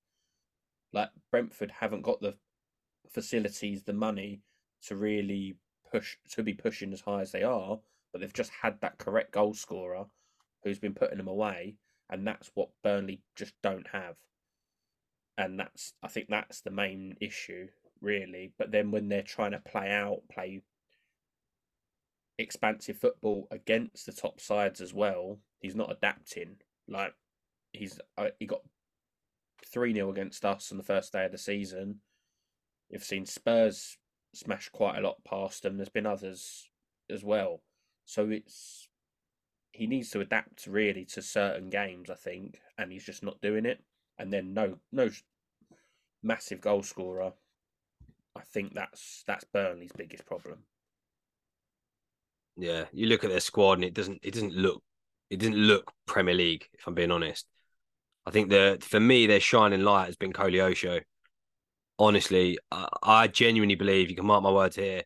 Like 0.92 1.11
Brentford 1.33 1.73
haven't 1.80 2.02
got 2.02 2.21
the 2.21 2.37
facilities, 3.11 3.83
the 3.83 3.92
money 3.92 4.42
to 4.87 4.97
really 4.97 5.56
push 5.90 6.16
to 6.30 6.42
be 6.44 6.54
pushing 6.54 6.92
as 6.92 7.00
high 7.00 7.21
as 7.23 7.33
they 7.33 7.42
are, 7.42 7.80
but 8.12 8.21
they've 8.21 8.33
just 8.33 8.52
had 8.62 8.80
that 8.80 8.99
correct 8.99 9.33
goal 9.33 9.54
scorer 9.54 10.06
who's 10.62 10.78
been 10.78 10.94
putting 10.94 11.18
them 11.18 11.28
away, 11.28 11.76
and 12.09 12.25
that's 12.26 12.50
what 12.54 12.71
Burnley 12.85 13.23
just 13.35 13.54
don't 13.61 13.88
have. 13.88 14.16
And 15.37 15.59
that's 15.59 15.94
I 16.00 16.06
think 16.06 16.28
that's 16.28 16.61
the 16.61 16.71
main 16.71 17.16
issue, 17.21 17.68
really. 18.00 18.52
But 18.56 18.71
then 18.71 18.92
when 18.92 19.09
they're 19.09 19.23
trying 19.23 19.50
to 19.50 19.59
play 19.59 19.90
out, 19.90 20.23
play 20.30 20.62
expansive 22.38 22.99
football 22.99 23.47
against 23.50 24.07
the 24.07 24.12
top 24.12 24.41
sides 24.41 24.81
as 24.81 24.93
well, 24.93 25.38
he's 25.61 25.76
not 25.76 25.93
adapting. 25.93 26.57
Like 26.88 27.14
he's 27.73 27.99
uh, 28.19 28.29
he 28.38 28.47
got 28.47 28.62
three 29.64 29.95
0 29.95 30.11
against 30.11 30.45
us 30.45 30.71
on 30.71 30.79
the 30.79 30.85
first 30.85 31.12
day 31.12 31.25
of 31.25 31.33
the 31.33 31.38
season. 31.38 32.00
You've 32.91 33.05
seen 33.05 33.26
Spurs 33.26 33.99
smash 34.35 34.69
quite 34.69 34.99
a 34.99 35.00
lot 35.00 35.25
past 35.25 35.62
them. 35.62 35.76
There's 35.76 35.88
been 35.88 36.07
others 36.07 36.69
as 37.11 37.25
well. 37.25 37.62
So 38.05 38.29
it's 38.31 38.88
he 39.73 39.87
needs 39.87 40.11
to 40.11 40.21
adapt 40.21 40.67
really 40.67 41.05
to 41.05 41.23
certain 41.23 41.69
games, 41.69 42.09
I 42.09 42.14
think, 42.14 42.61
and 42.79 42.93
he's 42.93 43.05
just 43.05 43.25
not 43.25 43.41
doing 43.41 43.67
it. 43.67 43.83
And 44.19 44.33
then 44.33 44.55
no 44.55 44.79
no 44.93 45.11
massive 46.23 46.61
goal 46.61 46.83
scorer. 46.83 47.33
I 48.37 48.43
think 48.43 48.75
that's 48.75 49.25
that's 49.26 49.45
Burnley's 49.45 49.93
biggest 49.97 50.26
problem. 50.26 50.64
Yeah, 52.56 52.84
you 52.92 53.06
look 53.08 53.25
at 53.25 53.30
their 53.30 53.40
squad 53.40 53.75
and 53.75 53.84
it 53.84 53.94
doesn't 53.94 54.20
it 54.23 54.32
doesn't 54.32 54.54
look 54.54 54.82
it 55.30 55.38
doesn't 55.38 55.56
look 55.56 55.92
Premier 56.06 56.34
League, 56.34 56.68
if 56.73 56.87
I'm 56.87 56.94
being 56.94 57.11
honest. 57.11 57.46
I 58.26 58.30
think 58.30 58.50
that 58.50 58.84
for 58.84 59.00
me, 59.00 59.26
their 59.26 59.40
shining 59.40 59.82
light 59.82 60.06
has 60.06 60.16
been 60.16 60.32
Koleosho. 60.32 61.02
Honestly, 61.99 62.58
I, 62.70 62.88
I 63.02 63.28
genuinely 63.28 63.75
believe 63.76 64.11
you 64.11 64.16
can 64.16 64.26
mark 64.26 64.42
my 64.42 64.50
words 64.52 64.76
here. 64.76 65.02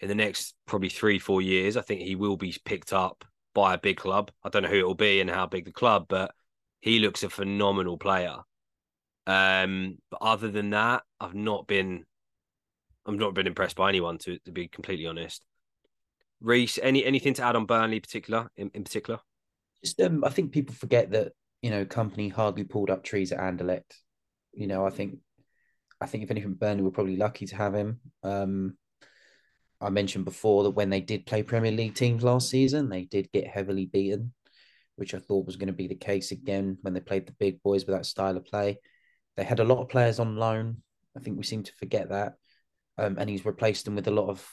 In 0.00 0.08
the 0.08 0.14
next 0.14 0.54
probably 0.66 0.90
three, 0.90 1.18
four 1.18 1.40
years, 1.42 1.76
I 1.76 1.82
think 1.82 2.02
he 2.02 2.16
will 2.16 2.36
be 2.36 2.54
picked 2.64 2.92
up 2.92 3.24
by 3.54 3.74
a 3.74 3.78
big 3.78 3.96
club. 3.96 4.30
I 4.42 4.50
don't 4.50 4.62
know 4.62 4.68
who 4.68 4.80
it 4.80 4.86
will 4.86 4.94
be 4.94 5.20
and 5.20 5.30
how 5.30 5.46
big 5.46 5.64
the 5.64 5.72
club, 5.72 6.06
but 6.08 6.34
he 6.80 6.98
looks 6.98 7.22
a 7.22 7.30
phenomenal 7.30 7.96
player. 7.98 8.36
Um, 9.26 9.98
but 10.10 10.22
other 10.22 10.50
than 10.50 10.70
that, 10.70 11.02
I've 11.20 11.34
not 11.34 11.66
been, 11.66 12.04
I've 13.06 13.14
not 13.14 13.34
been 13.34 13.46
impressed 13.46 13.76
by 13.76 13.88
anyone 13.88 14.18
to 14.18 14.38
to 14.40 14.52
be 14.52 14.68
completely 14.68 15.06
honest. 15.06 15.44
Reese, 16.46 16.78
any 16.80 17.04
anything 17.04 17.34
to 17.34 17.42
add 17.42 17.56
on 17.56 17.66
Burnley 17.66 18.00
particular 18.00 18.48
in, 18.56 18.70
in 18.72 18.84
particular? 18.84 19.18
Just 19.84 20.00
um, 20.00 20.24
I 20.24 20.30
think 20.30 20.52
people 20.52 20.74
forget 20.74 21.10
that 21.10 21.32
you 21.60 21.70
know 21.70 21.84
Kompany 21.84 22.32
hardly 22.32 22.64
pulled 22.64 22.88
up 22.88 23.02
trees 23.02 23.32
at 23.32 23.40
Anderlecht. 23.40 23.92
You 24.52 24.68
know, 24.68 24.86
I 24.86 24.90
think 24.90 25.18
I 26.00 26.06
think 26.06 26.22
if 26.22 26.30
anything, 26.30 26.54
Burnley 26.54 26.84
were 26.84 26.92
probably 26.92 27.16
lucky 27.16 27.46
to 27.46 27.56
have 27.56 27.74
him. 27.74 28.00
Um, 28.22 28.76
I 29.80 29.90
mentioned 29.90 30.24
before 30.24 30.62
that 30.62 30.70
when 30.70 30.88
they 30.88 31.00
did 31.00 31.26
play 31.26 31.42
Premier 31.42 31.72
League 31.72 31.94
teams 31.94 32.22
last 32.22 32.48
season, 32.48 32.88
they 32.88 33.04
did 33.04 33.32
get 33.32 33.46
heavily 33.46 33.86
beaten, 33.86 34.32
which 34.94 35.14
I 35.14 35.18
thought 35.18 35.46
was 35.46 35.56
going 35.56 35.66
to 35.66 35.72
be 35.72 35.88
the 35.88 35.94
case 35.96 36.30
again 36.30 36.78
when 36.82 36.94
they 36.94 37.00
played 37.00 37.26
the 37.26 37.34
big 37.38 37.62
boys 37.62 37.84
with 37.84 37.96
that 37.96 38.06
style 38.06 38.36
of 38.36 38.46
play. 38.46 38.78
They 39.36 39.44
had 39.44 39.60
a 39.60 39.64
lot 39.64 39.82
of 39.82 39.88
players 39.88 40.18
on 40.18 40.36
loan. 40.36 40.82
I 41.16 41.20
think 41.20 41.36
we 41.36 41.42
seem 41.42 41.64
to 41.64 41.72
forget 41.74 42.08
that. 42.10 42.34
Um, 42.96 43.16
and 43.18 43.28
he's 43.28 43.44
replaced 43.44 43.84
them 43.84 43.96
with 43.96 44.08
a 44.08 44.12
lot 44.12 44.30
of 44.30 44.48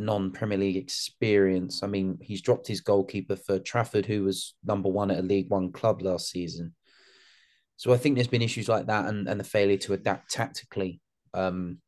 non 0.00 0.32
Premier 0.32 0.58
League 0.58 0.76
experience. 0.76 1.82
I 1.82 1.86
mean, 1.86 2.18
he's 2.20 2.42
dropped 2.42 2.66
his 2.66 2.80
goalkeeper 2.80 3.36
for 3.36 3.58
Trafford, 3.58 4.06
who 4.06 4.24
was 4.24 4.54
number 4.64 4.88
one 4.88 5.10
at 5.10 5.18
a 5.18 5.22
League 5.22 5.50
One 5.50 5.70
club 5.72 6.02
last 6.02 6.30
season. 6.30 6.74
So 7.76 7.92
I 7.92 7.96
think 7.96 8.14
there's 8.14 8.26
been 8.26 8.42
issues 8.42 8.68
like 8.68 8.86
that 8.86 9.06
and, 9.06 9.28
and 9.28 9.38
the 9.40 9.44
failure 9.44 9.78
to 9.78 9.94
adapt 9.94 10.30
tactically. 10.30 11.00
Um, 11.32 11.78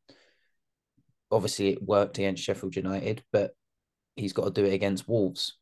obviously, 1.30 1.70
it 1.70 1.82
worked 1.82 2.18
against 2.18 2.42
Sheffield 2.42 2.76
United, 2.76 3.22
but 3.32 3.52
he's 4.16 4.32
got 4.32 4.44
to 4.44 4.50
do 4.50 4.64
it 4.64 4.74
against 4.74 5.08
Wolves 5.08 5.58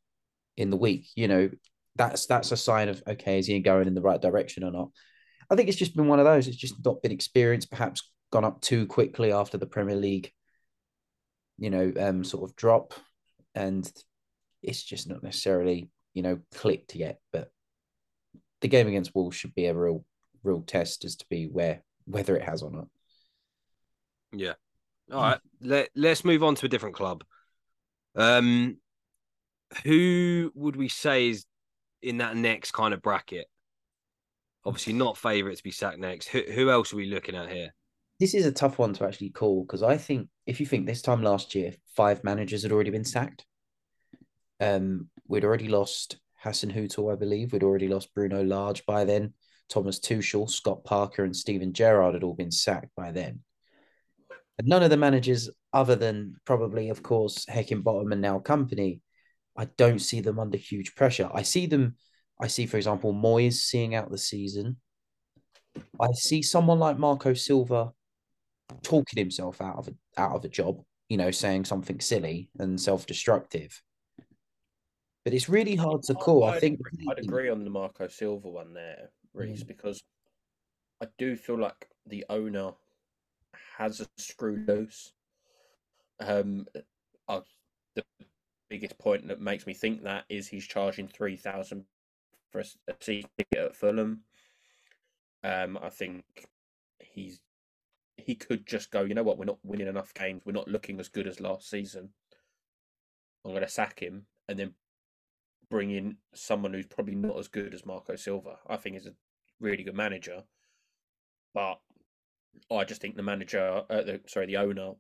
in 0.57 0.71
the 0.71 0.77
week. 0.77 1.09
You 1.17 1.29
know, 1.29 1.51
that's 1.97 2.27
that's 2.27 2.53
a 2.53 2.57
sign 2.57 2.89
of 2.89 3.03
okay, 3.09 3.39
is 3.39 3.47
he 3.47 3.59
going 3.61 3.89
in 3.89 3.95
the 3.95 4.03
right 4.03 4.21
direction 4.21 4.65
or 4.65 4.71
not? 4.71 4.91
I 5.51 5.57
think 5.57 5.69
it's 5.69 5.79
just 5.79 5.97
been 5.97 6.09
one 6.09 6.21
of 6.21 6.25
those. 6.25 6.47
It's 6.47 6.57
just 6.57 6.85
not 6.85 7.03
been 7.03 7.13
experienced, 7.13 7.71
perhaps 7.71 8.09
gone 8.31 8.45
up 8.45 8.61
too 8.61 8.87
quickly 8.87 9.33
after 9.33 9.59
the 9.59 9.67
Premier 9.67 9.97
League, 9.97 10.33
you 11.61 11.71
know, 11.71 11.93
um, 12.01 12.25
sort 12.25 12.51
of 12.51 12.57
drop, 12.57 12.95
and 13.55 13.91
it's 14.63 14.83
just 14.83 15.09
not 15.09 15.23
necessarily 15.23 15.91
you 16.15 16.23
know 16.23 16.41
clicked 16.55 16.97
yet. 16.97 17.21
But 17.33 17.53
the 18.63 18.69
game 18.69 18.89
against 18.89 19.15
Wolves 19.15 19.37
should 19.37 19.55
be 19.55 19.67
a 19.67 19.75
real 19.75 20.05
real 20.43 20.63
test 20.63 21.05
as 21.05 21.17
to 21.17 21.27
be 21.29 21.47
where 21.47 21.83
whether 22.07 22.35
it 22.35 22.43
has 22.43 22.63
or 22.63 22.71
not. 22.73 22.89
Yeah. 24.33 24.55
All 25.13 25.21
right. 25.21 25.41
Let 25.61 25.91
Let's 25.95 26.25
move 26.25 26.43
on 26.43 26.55
to 26.57 26.67
a 26.67 26.69
different 26.69 26.97
club. 26.97 27.25
Um, 28.17 28.79
who 29.85 30.51
would 30.55 30.77
we 30.77 30.89
say 30.89 31.29
is 31.29 31.45
in 32.03 32.19
that 32.19 32.37
next 32.37 32.73
kind 32.73 32.95
of 32.95 33.03
bracket? 33.03 33.47
Obviously, 34.65 34.95
not 34.95 35.19
favourite 35.19 35.57
to 35.57 35.63
be 35.63 35.71
sacked 35.71 35.99
next. 35.99 36.29
Who 36.29 36.41
Who 36.41 36.71
else 36.71 36.93
are 36.93 36.97
we 36.97 37.07
looking 37.07 37.37
at 37.37 37.51
here? 37.53 37.75
This 38.21 38.35
is 38.35 38.45
a 38.45 38.53
tough 38.53 38.79
one 38.79 38.93
to 38.95 39.07
actually 39.07 39.31
call 39.31 39.65
because 39.65 39.83
I 39.83 39.97
think 39.97 40.29
if 40.47 40.61
you 40.61 40.67
think 40.67 40.85
this 40.85 41.01
time 41.01 41.23
last 41.23 41.55
year, 41.55 41.73
five 41.97 42.23
managers 42.23 42.63
had 42.63 42.71
already 42.71 42.91
been 42.91 43.05
sacked. 43.05 43.47
Um, 44.61 45.09
we'd 45.27 45.45
already 45.45 45.69
lost 45.69 46.19
Hassan 46.37 46.71
Hasenhüttl, 46.71 47.11
I 47.11 47.17
believe. 47.17 47.53
We'd 47.53 47.63
already 47.63 47.89
lost 47.89 48.15
Bruno 48.15 48.45
Lage 48.45 48.85
by 48.85 49.05
then. 49.05 49.33
Thomas 49.71 49.99
Tuchel, 49.99 50.51
Scott 50.51 50.85
Parker, 50.85 51.25
and 51.25 51.35
Steven 51.35 51.73
Gerrard 51.73 52.13
had 52.13 52.23
all 52.23 52.35
been 52.35 52.51
sacked 52.51 52.95
by 52.95 53.11
then. 53.11 53.41
And 54.59 54.69
none 54.69 54.83
of 54.83 54.91
the 54.91 54.99
managers, 54.99 55.49
other 55.73 55.97
than 55.97 56.35
probably, 56.45 56.91
of 56.91 57.03
course, 57.03 57.47
Heckingbottom 57.47 58.13
and 58.13 58.21
now 58.21 58.39
Kompany, 58.41 59.01
I 59.57 59.65
don't 59.79 59.99
see 59.99 60.21
them 60.21 60.39
under 60.39 60.59
huge 60.59 60.95
pressure. 60.95 61.31
I 61.33 61.41
see 61.41 61.65
them. 61.65 61.97
I 62.39 62.49
see, 62.49 62.67
for 62.67 62.77
example, 62.77 63.15
Moyes 63.15 63.55
seeing 63.55 63.95
out 63.95 64.11
the 64.11 64.19
season. 64.19 64.77
I 65.99 66.13
see 66.13 66.43
someone 66.43 66.79
like 66.79 66.99
Marco 66.99 67.33
Silva 67.33 67.93
talking 68.83 69.19
himself 69.19 69.61
out 69.61 69.77
of 69.77 69.89
a, 69.89 70.21
out 70.21 70.37
of 70.37 70.45
a 70.45 70.49
job. 70.49 70.83
You 71.09 71.17
know, 71.17 71.31
saying 71.33 71.65
something 71.65 71.99
silly 72.01 72.51
and 72.61 72.81
self-destructive. 72.81 73.83
But 75.25 75.35
it's 75.35 75.49
really 75.49 75.75
hard 75.75 76.05
to 76.05 76.15
call. 76.15 76.45
I 76.45 76.55
I'd 76.55 76.61
think 76.61 76.79
agree- 76.79 77.07
I'd 77.11 77.19
agree 77.19 77.49
on 77.51 77.65
the 77.65 77.71
Marco 77.71 78.07
Silva 78.07 78.49
one 78.49 78.73
there, 78.75 79.11
Reese, 79.35 79.65
Mm. 79.65 79.67
because 79.67 80.01
I 81.01 81.09
do 81.19 81.35
feel 81.37 81.59
like 81.59 81.89
the 82.07 82.25
owner 82.31 82.73
has 83.77 84.01
a 84.01 84.07
screw 84.19 84.65
loose. 84.69 85.13
Um, 86.21 86.67
I, 87.27 87.41
the 87.97 88.05
biggest 88.69 88.97
point 88.99 89.27
that 89.29 89.41
makes 89.41 89.67
me 89.67 89.75
think 89.75 90.05
that 90.05 90.27
is 90.29 90.47
he's 90.47 90.67
charging 90.67 91.09
three 91.09 91.37
thousand 91.37 91.85
for 92.53 92.61
a 92.61 92.65
season 93.01 93.31
ticket 93.37 93.59
at 93.59 93.75
Fulham. 93.77 94.23
Um, 95.43 95.77
I 95.83 95.89
think 95.91 96.25
he's 97.01 97.41
he 98.25 98.35
could 98.35 98.67
just 98.67 98.91
go. 98.91 99.03
You 99.03 99.15
know 99.15 99.23
what? 99.23 99.39
We're 99.39 99.45
not 99.45 99.59
winning 99.63 99.89
enough 99.89 100.15
games. 100.15 100.43
We're 100.45 100.53
not 100.53 100.69
looking 100.69 101.01
as 101.01 101.09
good 101.09 101.27
as 101.27 101.41
last 101.41 101.69
season. 101.69 102.11
I'm 103.45 103.53
going 103.53 103.63
to 103.63 103.69
sack 103.69 104.01
him 104.01 104.27
and 104.49 104.59
then 104.59 104.75
bring 105.71 105.91
in 105.91 106.17
someone 106.35 106.75
who's 106.75 106.87
probably 106.87 107.15
not 107.15 107.39
as 107.39 107.49
good 107.49 107.75
as 107.75 107.87
Marco 107.87 108.17
Silva. 108.17 108.57
I 108.69 108.77
think 108.77 108.97
he's 108.97 109.07
a 109.07 109.15
really 109.61 109.85
good 109.85 109.95
manager, 109.95 110.43
but 111.55 111.81
I 112.71 112.85
just 112.85 113.01
think 113.01 113.17
the 113.17 113.23
manager, 113.23 113.83
uh, 113.89 114.03
the, 114.03 114.21
sorry, 114.27 114.47
the 114.47 114.57
owner 114.57 114.93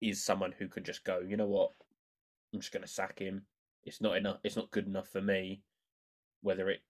is 0.00 0.24
someone 0.24 0.54
who 0.58 0.68
can 0.68 0.84
just 0.84 1.04
go. 1.04 1.20
You 1.20 1.36
know 1.36 1.46
what? 1.46 1.70
I'm 2.52 2.60
just 2.60 2.72
going 2.72 2.82
to 2.82 2.88
sack 2.88 3.18
him. 3.18 3.42
It's 3.84 4.00
not 4.00 4.16
enough. 4.16 4.38
It's 4.42 4.56
not 4.56 4.70
good 4.70 4.86
enough 4.86 5.08
for 5.08 5.20
me. 5.20 5.62
Whether 6.42 6.70
it 6.70 6.80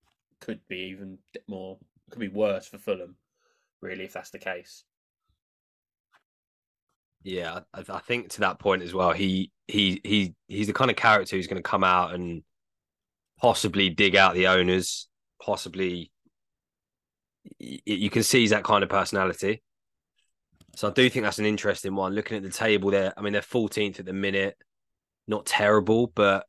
could 0.41 0.61
be 0.69 0.79
even 0.91 1.19
more, 1.49 1.79
could 2.11 2.21
be 2.21 2.29
worse 2.29 2.67
for 2.67 2.79
Fulham. 2.79 3.17
Really, 3.83 4.05
if 4.05 4.13
that's 4.13 4.31
the 4.31 4.39
case. 4.39 4.85
Yeah, 7.23 7.61
I, 7.75 7.85
I 7.89 7.99
think 8.01 8.31
to 8.31 8.41
that 8.41 8.59
point 8.59 8.83
as 8.83 8.95
well. 8.95 9.13
He 9.13 9.51
he 9.69 10.01
he 10.05 10.35
he's 10.49 10.67
the 10.67 10.73
kind 10.73 10.91
of 10.91 10.97
character 10.97 11.37
who's 11.37 11.47
going 11.47 11.63
to 11.63 11.69
come 11.69 11.85
out 11.85 12.15
and 12.15 12.43
possibly 13.41 13.91
dig 13.91 14.17
out 14.17 14.35
the 14.35 14.47
owners. 14.49 15.09
Possibly, 15.43 16.11
y- 17.61 17.81
you 17.85 18.11
can 18.11 18.23
see 18.23 18.41
he's 18.41 18.51
that 18.51 18.65
kind 18.65 18.83
of 18.83 18.89
personality. 18.89 19.63
So 20.77 20.89
I 20.89 20.93
do 20.93 21.11
think 21.11 21.25
that's 21.25 21.39
an 21.39 21.47
interesting 21.47 21.95
one. 21.95 22.15
Looking 22.15 22.37
at 22.37 22.43
the 22.43 22.51
table 22.51 22.91
there, 22.91 23.13
I 23.17 23.21
mean 23.21 23.33
they're 23.33 23.43
14th 23.43 23.99
at 24.01 24.07
the 24.07 24.13
minute, 24.13 24.57
not 25.27 25.45
terrible, 25.45 26.07
but 26.07 26.47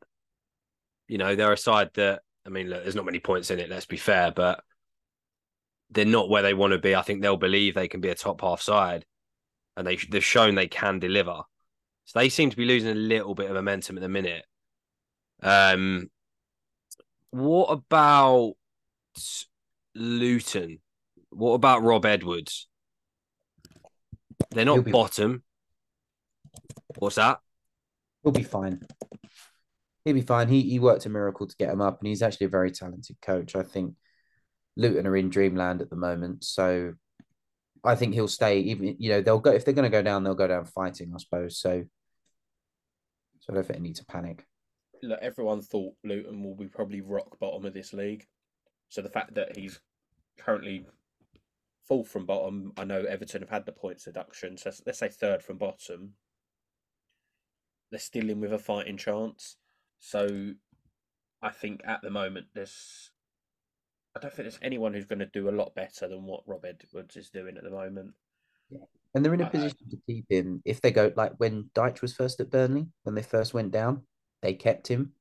you 1.07 1.17
know 1.17 1.35
they're 1.35 1.51
a 1.51 1.57
side 1.57 1.89
that 1.95 2.21
I 2.45 2.49
mean 2.49 2.69
look, 2.69 2.83
there's 2.83 2.95
not 2.95 3.05
many 3.05 3.19
points 3.19 3.51
in 3.51 3.59
it. 3.59 3.69
Let's 3.69 3.85
be 3.85 3.97
fair, 3.97 4.31
but 4.31 4.63
they're 5.89 6.05
not 6.05 6.29
where 6.29 6.43
they 6.43 6.53
want 6.53 6.71
to 6.71 6.79
be. 6.79 6.95
I 6.95 7.01
think 7.01 7.21
they'll 7.21 7.35
believe 7.35 7.73
they 7.73 7.89
can 7.89 7.99
be 7.99 8.07
a 8.09 8.15
top 8.15 8.39
half 8.39 8.61
side 8.61 9.05
and 9.77 9.85
they 9.85 9.95
they've 9.95 10.23
shown 10.23 10.55
they 10.55 10.67
can 10.67 10.99
deliver. 10.99 11.41
So 12.05 12.19
they 12.19 12.29
seem 12.29 12.49
to 12.49 12.57
be 12.57 12.65
losing 12.65 12.91
a 12.91 12.95
little 12.95 13.35
bit 13.35 13.49
of 13.49 13.55
momentum 13.55 13.97
at 13.97 14.01
the 14.01 14.09
minute. 14.09 14.43
Um, 15.41 16.09
what 17.31 17.67
about 17.67 18.53
Luton? 19.95 20.79
What 21.29 21.53
about 21.53 21.83
Rob 21.83 22.05
Edwards? 22.05 22.67
They're 24.49 24.65
not 24.65 24.83
be- 24.83 24.91
bottom. 24.91 25.43
What's 26.97 27.15
that? 27.15 27.39
He'll 28.23 28.33
be 28.33 28.43
fine. 28.43 28.81
He'll 30.03 30.13
be 30.13 30.21
fine. 30.21 30.47
He 30.49 30.61
he 30.63 30.79
worked 30.79 31.05
a 31.05 31.09
miracle 31.09 31.47
to 31.47 31.55
get 31.57 31.69
him 31.69 31.81
up, 31.81 31.99
and 31.99 32.07
he's 32.07 32.21
actually 32.21 32.47
a 32.47 32.49
very 32.49 32.71
talented 32.71 33.17
coach. 33.21 33.55
I 33.55 33.63
think 33.63 33.95
Luton 34.75 35.07
are 35.07 35.15
in 35.15 35.29
dreamland 35.29 35.81
at 35.81 35.89
the 35.89 35.95
moment, 35.95 36.43
so 36.43 36.93
I 37.83 37.95
think 37.95 38.13
he'll 38.13 38.27
stay. 38.27 38.59
Even 38.59 38.95
you 38.99 39.09
know 39.09 39.21
they'll 39.21 39.39
go 39.39 39.51
if 39.51 39.65
they're 39.65 39.73
going 39.73 39.89
to 39.89 39.97
go 39.97 40.03
down, 40.03 40.23
they'll 40.23 40.35
go 40.35 40.47
down 40.47 40.65
fighting, 40.65 41.11
I 41.13 41.17
suppose. 41.17 41.57
So, 41.57 41.83
so 43.39 43.53
I 43.53 43.55
don't 43.55 43.65
think 43.65 43.79
they 43.79 43.83
need 43.83 43.95
to 43.95 44.05
panic. 44.05 44.45
Look, 45.03 45.19
everyone 45.21 45.61
thought 45.61 45.95
Luton 46.03 46.43
will 46.43 46.55
be 46.55 46.67
probably 46.67 47.01
rock 47.01 47.39
bottom 47.39 47.65
of 47.65 47.73
this 47.73 47.91
league. 47.91 48.25
So 48.89 49.01
the 49.01 49.09
fact 49.09 49.33
that 49.35 49.57
he's 49.57 49.79
currently 50.37 50.85
fourth 51.87 52.09
from 52.09 52.25
bottom, 52.25 52.71
I 52.77 52.83
know 52.83 53.03
Everton 53.03 53.41
have 53.41 53.49
had 53.49 53.65
the 53.65 53.71
points 53.71 54.03
deduction. 54.03 54.57
So 54.57 54.71
let's 54.85 54.99
say 54.99 55.09
third 55.09 55.41
from 55.41 55.57
bottom. 55.57 56.13
They're 57.89 57.99
still 57.99 58.29
in 58.29 58.39
with 58.39 58.53
a 58.53 58.59
fighting 58.59 58.97
chance. 58.97 59.57
So 59.99 60.53
I 61.41 61.49
think 61.49 61.81
at 61.85 62.01
the 62.01 62.11
moment 62.11 62.47
there's 62.53 63.10
I 64.15 64.19
don't 64.19 64.33
think 64.33 64.43
there's 64.45 64.59
anyone 64.61 64.93
who's 64.93 65.05
going 65.05 65.19
to 65.19 65.25
do 65.27 65.49
a 65.49 65.51
lot 65.51 65.73
better 65.73 66.07
than 66.07 66.23
what 66.23 66.43
Rob 66.45 66.65
Edwards 66.65 67.15
is 67.15 67.29
doing 67.29 67.55
at 67.57 67.63
the 67.63 67.69
moment. 67.69 68.11
And 69.13 69.25
they're 69.25 69.33
in 69.33 69.41
a 69.41 69.43
I- 69.43 69.47
I- 69.47 69.49
uh, 69.49 69.51
position 69.51 69.89
to 69.89 69.97
keep 70.07 70.25
him 70.29 70.61
if 70.65 70.81
they 70.81 70.91
go 70.91 71.11
like 71.15 71.33
when 71.37 71.69
Dyche 71.75 72.01
was 72.01 72.13
first 72.13 72.39
at 72.39 72.49
Burnley, 72.49 72.87
when 73.03 73.15
they 73.15 73.21
first 73.23 73.53
went 73.53 73.71
down, 73.71 74.05
they 74.41 74.53
kept 74.53 74.87
him 74.87 75.13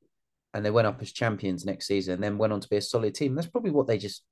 and 0.55 0.65
they 0.65 0.71
went 0.71 0.87
up 0.87 1.01
as 1.03 1.13
champions 1.13 1.65
next 1.65 1.87
season 1.87 2.15
and 2.15 2.23
then 2.23 2.39
went 2.39 2.53
on 2.53 2.61
to 2.61 2.69
be 2.69 2.77
a 2.77 2.83
solid 2.83 3.15
team. 3.15 3.35
That's 3.35 3.49
probably 3.49 3.71
what 3.73 3.87
they 3.87 3.99
just 3.99 4.23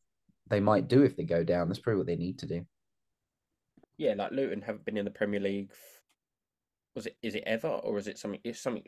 they 0.48 0.60
might 0.60 0.88
do 0.88 1.02
if 1.02 1.16
they 1.16 1.24
go 1.24 1.44
down. 1.44 1.68
That's 1.68 1.80
probably 1.80 1.98
what 1.98 2.06
they 2.06 2.16
need 2.16 2.38
to 2.40 2.46
do. 2.46 2.66
Yeah, 3.96 4.14
like 4.14 4.30
Luton 4.32 4.62
haven't 4.62 4.84
been 4.84 4.96
in 4.96 5.04
the 5.04 5.10
Premier 5.10 5.40
League. 5.40 5.72
Was 6.94 7.06
it 7.06 7.16
is 7.22 7.34
it 7.34 7.44
ever 7.46 7.68
or 7.68 7.98
is 7.98 8.06
it 8.08 8.18
something? 8.18 8.40
It's 8.44 8.60
something 8.60 8.84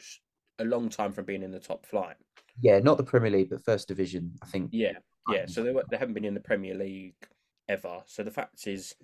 a 0.59 0.65
long 0.65 0.89
time 0.89 1.12
from 1.12 1.25
being 1.25 1.43
in 1.43 1.50
the 1.50 1.61
top 1.61 1.85
flight. 1.87 2.17
Yeah, 2.61 2.79
not 2.79 2.97
the 2.97 3.05
Premier 3.05 3.31
League, 3.31 3.50
but 3.50 3.65
first 3.65 3.89
division, 3.89 4.35
I 4.43 4.47
think. 4.47 4.71
Yeah, 4.73 4.93
yeah. 5.29 5.47
So 5.47 5.62
they 5.62 5.73
were- 5.73 5.85
they 5.91 5.97
haven't 5.97 6.15
been 6.15 6.25
in 6.25 6.35
the 6.35 6.41
Premier 6.41 6.75
League 6.75 7.29
ever. 7.69 8.03
So 8.07 8.23
the 8.23 8.31
fact 8.31 8.67
is, 8.67 8.95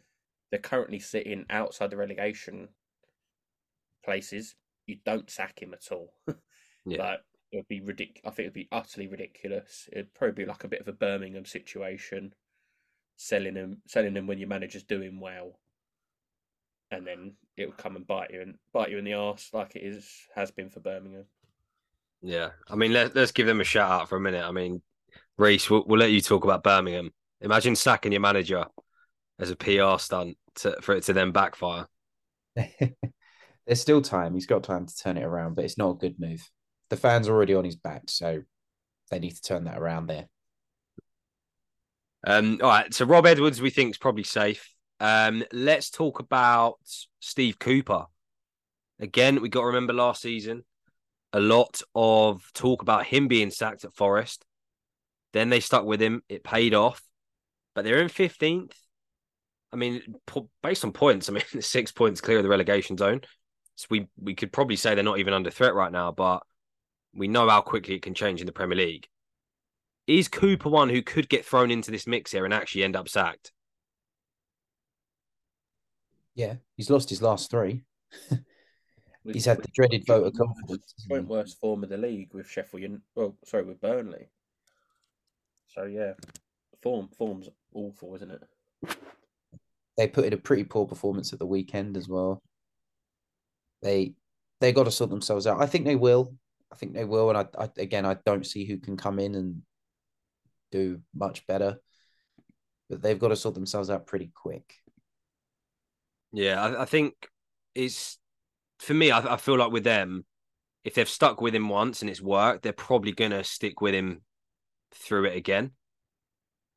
they're 0.50 0.60
currently 0.60 0.98
sitting 0.98 1.44
outside 1.50 1.90
the 1.90 1.96
relegation 1.96 2.68
places. 4.04 4.54
You 4.86 4.98
don't 5.04 5.30
sack 5.30 5.60
him 5.60 5.74
at 5.74 5.90
all. 5.92 6.12
Yeah. 6.88 7.02
Like 7.02 7.20
it 7.50 7.56
would 7.56 7.66
be 7.68 7.80
ridic- 7.80 8.20
I 8.24 8.30
think 8.30 8.38
it 8.38 8.44
would 8.44 8.52
be 8.52 8.68
utterly 8.70 9.08
ridiculous. 9.08 9.88
It'd 9.90 10.14
probably 10.14 10.44
be 10.44 10.48
like 10.48 10.62
a 10.62 10.68
bit 10.68 10.80
of 10.80 10.86
a 10.86 10.92
Birmingham 10.92 11.44
situation, 11.44 12.32
selling 13.16 13.56
him, 13.56 13.82
selling 13.88 14.14
him 14.14 14.28
when 14.28 14.38
your 14.38 14.46
manager's 14.46 14.84
doing 14.84 15.18
well, 15.18 15.58
and 16.92 17.04
then 17.04 17.32
it 17.56 17.66
would 17.66 17.76
come 17.76 17.96
and 17.96 18.06
bite 18.06 18.30
you 18.32 18.40
and 18.40 18.54
bite 18.72 18.90
you 18.92 18.98
in 18.98 19.04
the 19.04 19.14
arse 19.14 19.50
like 19.52 19.74
it 19.74 19.82
is 19.82 20.28
has 20.36 20.52
been 20.52 20.70
for 20.70 20.78
Birmingham. 20.78 21.24
Yeah, 22.22 22.50
I 22.70 22.76
mean, 22.76 22.92
let, 22.92 23.16
let's 23.16 23.32
give 23.32 23.48
them 23.48 23.60
a 23.60 23.64
shout 23.64 23.90
out 23.90 24.08
for 24.08 24.14
a 24.16 24.20
minute. 24.20 24.44
I 24.44 24.52
mean, 24.52 24.80
Reese, 25.38 25.68
we'll, 25.68 25.84
we'll 25.86 25.98
let 25.98 26.10
you 26.10 26.20
talk 26.20 26.44
about 26.44 26.62
Birmingham. 26.62 27.10
Imagine 27.40 27.76
sacking 27.76 28.12
your 28.12 28.20
manager 28.20 28.64
as 29.38 29.50
a 29.50 29.56
PR 29.56 29.98
stunt 29.98 30.36
to, 30.56 30.76
for 30.80 30.94
it 30.94 31.04
to 31.04 31.12
then 31.12 31.32
backfire. 31.32 31.86
There's 32.56 33.80
still 33.80 34.00
time. 34.00 34.34
He's 34.34 34.46
got 34.46 34.62
time 34.62 34.86
to 34.86 34.96
turn 34.96 35.18
it 35.18 35.24
around, 35.24 35.54
but 35.54 35.64
it's 35.64 35.78
not 35.78 35.90
a 35.90 35.98
good 35.98 36.18
move. 36.18 36.48
The 36.88 36.96
fans 36.96 37.28
are 37.28 37.34
already 37.34 37.54
on 37.54 37.64
his 37.64 37.76
back, 37.76 38.04
so 38.06 38.42
they 39.10 39.18
need 39.18 39.34
to 39.34 39.42
turn 39.42 39.64
that 39.64 39.78
around 39.78 40.06
there. 40.06 40.26
Um, 42.26 42.60
all 42.62 42.70
right, 42.70 42.92
so 42.94 43.04
Rob 43.04 43.26
Edwards, 43.26 43.60
we 43.60 43.70
think 43.70 43.90
is 43.90 43.98
probably 43.98 44.24
safe. 44.24 44.72
Um, 45.00 45.44
let's 45.52 45.90
talk 45.90 46.20
about 46.20 46.78
Steve 47.20 47.58
Cooper. 47.58 48.06
Again, 48.98 49.42
we 49.42 49.48
got 49.48 49.60
to 49.60 49.66
remember 49.66 49.92
last 49.92 50.22
season 50.22 50.64
a 51.36 51.40
lot 51.40 51.82
of 51.94 52.42
talk 52.54 52.80
about 52.80 53.04
him 53.04 53.28
being 53.28 53.50
sacked 53.50 53.84
at 53.84 53.94
Forest. 53.94 54.45
Then 55.36 55.50
they 55.50 55.60
stuck 55.60 55.84
with 55.84 56.00
him. 56.00 56.22
It 56.30 56.42
paid 56.42 56.72
off, 56.72 57.02
but 57.74 57.84
they're 57.84 58.00
in 58.00 58.08
fifteenth. 58.08 58.74
I 59.70 59.76
mean, 59.76 60.00
based 60.62 60.82
on 60.82 60.92
points, 60.92 61.28
I 61.28 61.32
mean, 61.32 61.42
six 61.60 61.92
points 61.92 62.22
clear 62.22 62.38
of 62.38 62.42
the 62.42 62.48
relegation 62.48 62.96
zone. 62.96 63.20
So 63.74 63.86
we 63.90 64.06
we 64.18 64.34
could 64.34 64.50
probably 64.50 64.76
say 64.76 64.94
they're 64.94 65.04
not 65.04 65.18
even 65.18 65.34
under 65.34 65.50
threat 65.50 65.74
right 65.74 65.92
now, 65.92 66.10
but 66.10 66.42
we 67.14 67.28
know 67.28 67.48
how 67.50 67.60
quickly 67.60 67.96
it 67.96 68.02
can 68.02 68.14
change 68.14 68.40
in 68.40 68.46
the 68.46 68.52
Premier 68.52 68.78
League. 68.78 69.08
Is 70.06 70.28
Cooper 70.28 70.70
one 70.70 70.88
who 70.88 71.02
could 71.02 71.28
get 71.28 71.44
thrown 71.44 71.70
into 71.70 71.90
this 71.90 72.06
mix 72.06 72.32
here 72.32 72.46
and 72.46 72.54
actually 72.54 72.84
end 72.84 72.96
up 72.96 73.06
sacked? 73.06 73.52
Yeah, 76.34 76.54
he's 76.78 76.88
lost 76.88 77.10
his 77.10 77.20
last 77.20 77.50
three. 77.50 77.84
He's 79.32 79.44
had 79.46 79.60
the 79.60 79.68
dreaded 79.74 80.06
vote 80.06 80.24
of 80.24 80.34
confidence. 80.34 80.94
hasn't 80.96 81.10
Joint 81.10 81.26
he? 81.26 81.32
worst 81.32 81.58
form 81.58 81.82
of 81.82 81.88
the 81.88 81.96
league 81.96 82.32
with 82.32 82.48
Sheffield. 82.48 82.82
United. 82.82 83.02
Well, 83.16 83.36
sorry, 83.44 83.64
with 83.64 83.80
Burnley. 83.80 84.28
So 85.76 85.84
yeah, 85.84 86.12
form 86.82 87.08
form's 87.18 87.48
awful, 87.74 88.14
isn't 88.16 88.30
it? 88.30 88.96
They 89.96 90.08
put 90.08 90.24
in 90.24 90.32
a 90.32 90.38
pretty 90.38 90.64
poor 90.64 90.86
performance 90.86 91.32
at 91.32 91.38
the 91.38 91.46
weekend 91.46 91.96
as 91.96 92.08
well. 92.08 92.42
They 93.82 94.14
they 94.60 94.72
got 94.72 94.84
to 94.84 94.90
sort 94.90 95.10
themselves 95.10 95.46
out. 95.46 95.60
I 95.60 95.66
think 95.66 95.84
they 95.84 95.96
will. 95.96 96.34
I 96.72 96.76
think 96.76 96.94
they 96.94 97.04
will. 97.04 97.28
And 97.30 97.38
I, 97.38 97.46
I 97.58 97.70
again, 97.76 98.06
I 98.06 98.16
don't 98.24 98.46
see 98.46 98.64
who 98.64 98.78
can 98.78 98.96
come 98.96 99.18
in 99.18 99.34
and 99.34 99.62
do 100.72 101.00
much 101.14 101.46
better. 101.46 101.78
But 102.88 103.02
they've 103.02 103.18
got 103.18 103.28
to 103.28 103.36
sort 103.36 103.54
themselves 103.54 103.90
out 103.90 104.06
pretty 104.06 104.30
quick. 104.34 104.74
Yeah, 106.32 106.62
I, 106.62 106.82
I 106.82 106.84
think 106.86 107.14
it's 107.74 108.18
for 108.78 108.94
me. 108.94 109.10
I, 109.10 109.34
I 109.34 109.36
feel 109.36 109.58
like 109.58 109.72
with 109.72 109.84
them, 109.84 110.24
if 110.84 110.94
they've 110.94 111.08
stuck 111.08 111.40
with 111.40 111.54
him 111.54 111.68
once 111.68 112.00
and 112.00 112.10
it's 112.10 112.22
worked, 112.22 112.62
they're 112.62 112.72
probably 112.72 113.12
gonna 113.12 113.44
stick 113.44 113.80
with 113.80 113.94
him 113.94 114.22
through 114.92 115.26
it 115.26 115.36
again. 115.36 115.72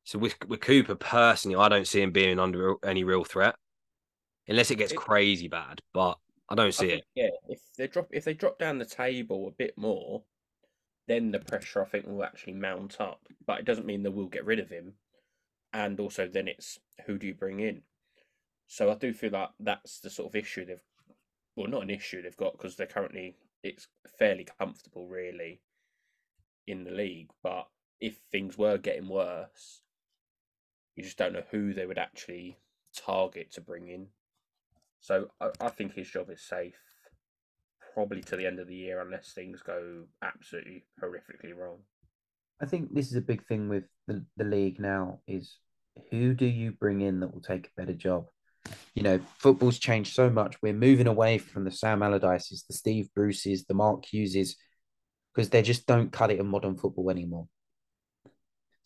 So 0.04 0.18
with 0.20 0.36
with 0.48 0.62
Cooper 0.62 0.96
personally, 0.96 1.56
I 1.56 1.70
don't 1.70 1.88
see 1.88 2.02
him 2.02 2.12
being 2.12 2.40
under 2.40 2.76
any 2.84 3.04
real 3.04 3.24
threat, 3.24 3.56
unless 4.48 4.72
it 4.72 4.78
gets 4.78 4.92
It- 4.92 4.98
crazy 4.98 5.48
bad. 5.48 5.82
But 5.94 6.18
I 6.50 6.56
don't 6.56 6.68
I 6.68 6.72
see 6.72 6.88
think, 6.88 7.02
it. 7.02 7.08
Yeah, 7.16 7.30
if 7.48 7.60
they 7.78 7.88
drop 7.88 8.08
if 8.12 8.24
they 8.26 8.34
drop 8.34 8.58
down 8.58 8.80
the 8.80 8.86
table 8.86 9.48
a 9.48 9.52
bit 9.52 9.78
more, 9.78 10.24
then 11.08 11.32
the 11.32 11.40
pressure 11.40 11.84
I 11.84 11.86
think 11.86 12.08
will 12.08 12.24
actually 12.24 12.54
mount 12.54 13.00
up. 13.00 13.22
But 13.46 13.60
it 13.60 13.66
doesn't 13.66 13.86
mean 13.86 14.02
they 14.04 14.10
will 14.10 14.28
get 14.28 14.46
rid 14.46 14.60
of 14.60 14.70
him. 14.70 14.94
And 15.74 16.00
also 16.00 16.28
then 16.28 16.48
it's 16.48 16.80
who 17.06 17.20
do 17.20 17.28
you 17.28 17.36
bring 17.36 17.60
in? 17.60 17.84
So 18.68 18.92
I 18.92 18.96
do 18.96 19.14
feel 19.14 19.32
like 19.32 19.50
that's 19.60 20.00
the 20.00 20.10
sort 20.10 20.30
of 20.30 20.36
issue 20.36 20.66
they've 20.66 20.84
well 21.56 21.68
not 21.68 21.84
an 21.84 21.90
issue 21.90 22.22
they've 22.22 22.38
got 22.38 22.54
because 22.54 22.76
they're 22.76 22.88
currently 22.88 23.36
it's 23.62 23.88
fairly 24.18 24.48
comfortable 24.60 25.08
really 25.08 25.62
in 26.66 26.84
the 26.84 26.92
league. 26.92 27.30
But 27.44 27.68
if 28.02 28.18
things 28.32 28.58
were 28.58 28.78
getting 28.78 29.08
worse, 29.08 29.82
you 30.96 31.04
just 31.04 31.18
don't 31.18 31.34
know 31.34 31.44
who 31.52 31.74
they 31.74 31.86
would 31.86 31.98
actually 31.98 32.58
target 32.96 33.52
to 33.54 33.62
bring 33.62 33.88
in. 33.88 34.08
So 35.00 35.30
I, 35.40 35.50
I 35.62 35.70
think 35.70 35.94
his 35.94 36.10
job 36.10 36.30
is 36.30 36.42
safe, 36.42 36.76
probably 37.94 38.22
to 38.22 38.36
the 38.36 38.46
end 38.46 38.60
of 38.60 38.68
the 38.68 38.76
year, 38.76 39.02
unless 39.02 39.32
things 39.32 39.62
go 39.62 40.06
absolutely 40.22 40.86
horrifically 41.02 41.56
wrong. 41.56 41.80
I 42.62 42.66
think 42.66 42.94
this 42.94 43.08
is 43.08 43.16
a 43.16 43.22
big 43.22 43.46
thing 43.46 43.70
with 43.70 43.86
the, 44.08 44.26
the 44.36 44.44
league 44.44 44.80
now 44.80 45.20
is 45.28 45.58
who 46.12 46.34
do 46.34 46.46
you 46.46 46.74
bring 46.74 47.02
in 47.02 47.22
that 47.22 47.34
will 47.34 47.42
take 47.42 47.68
a 47.68 47.82
better 47.82 47.94
job? 47.94 48.26
You 48.94 49.04
know, 49.04 49.20
football's 49.38 49.80
changed 49.80 50.14
so 50.14 50.30
much. 50.30 50.62
We're 50.62 50.74
moving 50.74 51.08
away 51.08 51.38
from 51.38 51.64
the 51.64 51.72
Sam 51.72 52.02
Allardyces, 52.02 52.68
the 52.68 52.74
Steve 52.74 53.10
Bruces, 53.16 53.66
the 53.66 53.74
Mark 53.74 54.04
Hugheses, 54.06 54.56
because 55.34 55.50
they 55.50 55.62
just 55.62 55.88
don't 55.88 56.12
cut 56.12 56.32
it 56.32 56.40
in 56.40 56.48
modern 56.48 56.78
football 56.78 57.10
anymore. 57.10 57.48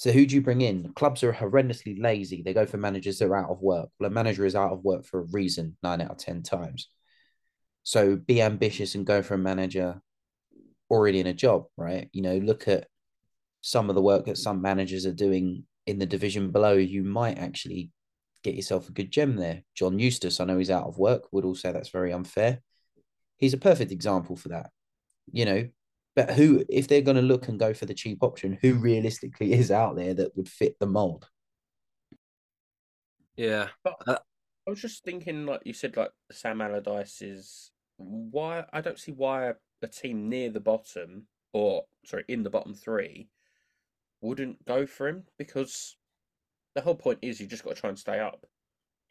So 0.03 0.11
who 0.11 0.25
do 0.25 0.35
you 0.35 0.41
bring 0.41 0.59
in? 0.59 0.91
Clubs 0.95 1.23
are 1.23 1.31
horrendously 1.31 1.97
lazy. 1.97 2.41
They 2.41 2.53
go 2.53 2.65
for 2.65 2.75
managers 2.75 3.19
that 3.19 3.27
are 3.27 3.37
out 3.37 3.49
of 3.49 3.61
work. 3.61 3.87
Well, 3.97 4.11
a 4.11 4.13
manager 4.13 4.45
is 4.45 4.53
out 4.53 4.73
of 4.73 4.83
work 4.83 5.05
for 5.05 5.21
a 5.21 5.27
reason, 5.31 5.77
nine 5.81 6.01
out 6.01 6.11
of 6.11 6.17
ten 6.17 6.43
times. 6.43 6.89
So 7.83 8.17
be 8.17 8.41
ambitious 8.41 8.95
and 8.95 9.05
go 9.05 9.21
for 9.21 9.35
a 9.35 9.37
manager 9.37 10.01
already 10.91 11.21
in 11.21 11.27
a 11.27 11.33
job, 11.33 11.67
right? 11.77 12.09
You 12.11 12.21
know, 12.21 12.35
look 12.35 12.67
at 12.67 12.87
some 13.61 13.87
of 13.87 13.95
the 13.95 14.01
work 14.01 14.25
that 14.25 14.37
some 14.37 14.61
managers 14.61 15.05
are 15.05 15.13
doing 15.13 15.63
in 15.87 15.99
the 15.99 16.05
division 16.05 16.51
below. 16.51 16.73
You 16.73 17.05
might 17.05 17.37
actually 17.37 17.89
get 18.43 18.55
yourself 18.55 18.89
a 18.89 18.91
good 18.91 19.09
gem 19.09 19.37
there. 19.37 19.63
John 19.73 19.99
Eustace, 19.99 20.41
I 20.41 20.43
know 20.43 20.57
he's 20.57 20.69
out 20.69 20.85
of 20.85 20.97
work, 20.97 21.31
would 21.31 21.45
all 21.45 21.55
say 21.55 21.71
that's 21.71 21.87
very 21.87 22.11
unfair. 22.11 22.59
He's 23.37 23.53
a 23.53 23.57
perfect 23.57 23.93
example 23.93 24.35
for 24.35 24.49
that. 24.49 24.69
You 25.31 25.45
know, 25.45 25.69
but 26.15 26.31
who, 26.31 26.63
if 26.69 26.87
they're 26.87 27.01
going 27.01 27.17
to 27.17 27.21
look 27.23 27.47
and 27.47 27.59
go 27.59 27.73
for 27.73 27.85
the 27.85 27.93
cheap 27.93 28.23
option, 28.23 28.57
who 28.61 28.75
realistically 28.75 29.53
is 29.53 29.71
out 29.71 29.95
there 29.95 30.13
that 30.13 30.35
would 30.37 30.49
fit 30.49 30.77
the 30.79 30.85
mold? 30.87 31.29
Yeah, 33.35 33.69
uh 33.85 34.19
I 34.65 34.69
was 34.69 34.81
just 34.81 35.03
thinking, 35.03 35.45
like 35.45 35.61
you 35.65 35.73
said, 35.73 35.97
like 35.97 36.11
Sam 36.31 36.61
Allardyce 36.61 37.21
is 37.21 37.71
why 37.97 38.65
I 38.71 38.81
don't 38.81 38.99
see 38.99 39.11
why 39.11 39.53
a 39.81 39.87
team 39.87 40.29
near 40.29 40.49
the 40.49 40.59
bottom, 40.61 41.27
or 41.51 41.85
sorry, 42.05 42.23
in 42.27 42.43
the 42.43 42.49
bottom 42.49 42.73
three, 42.73 43.29
wouldn't 44.21 44.65
go 44.65 44.85
for 44.85 45.07
him 45.07 45.25
because 45.37 45.97
the 46.75 46.81
whole 46.81 46.95
point 46.95 47.19
is 47.21 47.39
you 47.41 47.47
just 47.47 47.63
got 47.63 47.75
to 47.75 47.81
try 47.81 47.89
and 47.89 47.99
stay 47.99 48.19
up. 48.19 48.45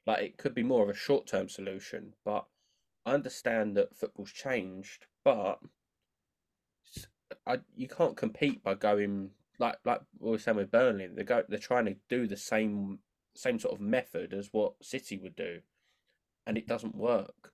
Like 0.06 0.22
it 0.22 0.38
could 0.38 0.54
be 0.54 0.62
more 0.62 0.82
of 0.82 0.88
a 0.90 0.94
short 0.94 1.26
term 1.26 1.48
solution, 1.48 2.14
but 2.24 2.46
I 3.06 3.12
understand 3.12 3.76
that 3.76 3.96
football's 3.96 4.32
changed, 4.32 5.06
but 5.24 5.58
s- 5.64 5.81
I 7.46 7.60
you 7.76 7.88
can't 7.88 8.16
compete 8.16 8.62
by 8.62 8.74
going 8.74 9.30
like 9.58 9.76
like 9.84 10.02
we 10.18 10.30
were 10.30 10.38
saying 10.38 10.56
with 10.56 10.70
Burnley. 10.70 11.08
They 11.08 11.24
go 11.24 11.42
they're 11.48 11.58
trying 11.58 11.86
to 11.86 11.96
do 12.08 12.26
the 12.26 12.36
same 12.36 13.00
same 13.34 13.58
sort 13.58 13.74
of 13.74 13.80
method 13.80 14.34
as 14.34 14.50
what 14.52 14.74
City 14.82 15.18
would 15.18 15.36
do, 15.36 15.60
and 16.46 16.56
it 16.56 16.68
doesn't 16.68 16.94
work. 16.94 17.52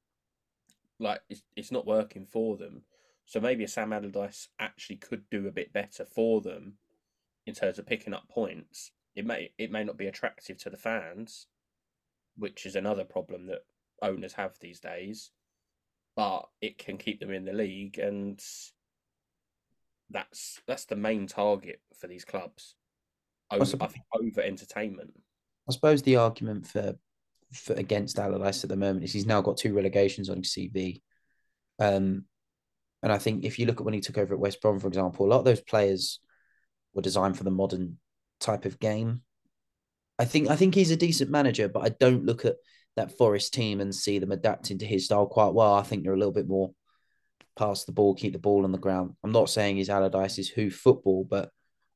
Like 0.98 1.20
it's 1.28 1.42
it's 1.56 1.72
not 1.72 1.86
working 1.86 2.26
for 2.26 2.56
them. 2.56 2.82
So 3.24 3.40
maybe 3.40 3.64
a 3.64 3.68
Sam 3.68 3.92
Allardyce 3.92 4.48
actually 4.58 4.96
could 4.96 5.28
do 5.30 5.46
a 5.46 5.52
bit 5.52 5.72
better 5.72 6.04
for 6.04 6.40
them 6.40 6.78
in 7.46 7.54
terms 7.54 7.78
of 7.78 7.86
picking 7.86 8.14
up 8.14 8.28
points. 8.28 8.92
It 9.14 9.26
may 9.26 9.52
it 9.58 9.70
may 9.70 9.84
not 9.84 9.96
be 9.96 10.06
attractive 10.06 10.58
to 10.58 10.70
the 10.70 10.76
fans, 10.76 11.46
which 12.36 12.66
is 12.66 12.76
another 12.76 13.04
problem 13.04 13.46
that 13.46 13.64
owners 14.02 14.34
have 14.34 14.58
these 14.60 14.80
days. 14.80 15.30
But 16.16 16.48
it 16.60 16.78
can 16.78 16.98
keep 16.98 17.20
them 17.20 17.30
in 17.32 17.44
the 17.44 17.52
league, 17.52 17.98
and 17.98 18.42
that's 20.10 20.60
that's 20.66 20.86
the 20.86 20.96
main 20.96 21.26
target 21.26 21.80
for 21.98 22.06
these 22.06 22.24
clubs. 22.24 22.74
I 23.50 23.56
Over, 23.56 23.76
I 23.80 23.86
think 23.86 24.04
over 24.12 24.42
entertainment. 24.42 25.12
I 25.68 25.72
suppose 25.72 26.02
the 26.02 26.16
argument 26.16 26.66
for, 26.66 26.94
for 27.52 27.74
against 27.74 28.18
Allardyce 28.18 28.64
at 28.64 28.70
the 28.70 28.76
moment 28.76 29.04
is 29.04 29.12
he's 29.12 29.26
now 29.26 29.40
got 29.40 29.56
two 29.56 29.74
relegations 29.74 30.28
on 30.28 30.38
his 30.38 30.52
CV. 30.54 31.02
Um, 31.78 32.24
and 33.02 33.12
I 33.12 33.18
think 33.18 33.44
if 33.44 33.58
you 33.58 33.66
look 33.66 33.80
at 33.80 33.84
when 33.84 33.94
he 33.94 34.00
took 34.00 34.18
over 34.18 34.34
at 34.34 34.40
West 34.40 34.60
Brom, 34.60 34.78
for 34.78 34.88
example, 34.88 35.26
a 35.26 35.28
lot 35.28 35.38
of 35.38 35.44
those 35.44 35.60
players 35.60 36.20
were 36.94 37.02
designed 37.02 37.38
for 37.38 37.44
the 37.44 37.50
modern 37.50 37.98
type 38.40 38.64
of 38.64 38.78
game. 38.78 39.22
I 40.18 40.24
think 40.24 40.48
I 40.48 40.56
think 40.56 40.74
he's 40.74 40.90
a 40.90 40.96
decent 40.96 41.30
manager, 41.30 41.68
but 41.68 41.84
I 41.84 41.90
don't 41.90 42.24
look 42.24 42.44
at 42.44 42.56
that 42.96 43.16
Forest 43.16 43.54
team 43.54 43.80
and 43.80 43.94
see 43.94 44.18
them 44.18 44.32
adapting 44.32 44.78
to 44.78 44.86
his 44.86 45.04
style 45.04 45.26
quite 45.26 45.54
well. 45.54 45.74
I 45.74 45.82
think 45.82 46.02
they're 46.02 46.14
a 46.14 46.18
little 46.18 46.32
bit 46.32 46.48
more 46.48 46.72
pass 47.58 47.84
the 47.84 47.92
ball, 47.92 48.14
keep 48.14 48.32
the 48.32 48.38
ball 48.38 48.64
on 48.64 48.72
the 48.72 48.78
ground. 48.78 49.14
I'm 49.22 49.32
not 49.32 49.50
saying 49.50 49.76
he's 49.76 49.90
Allardyce's 49.90 50.48
who 50.48 50.70
football, 50.70 51.24
but 51.24 51.50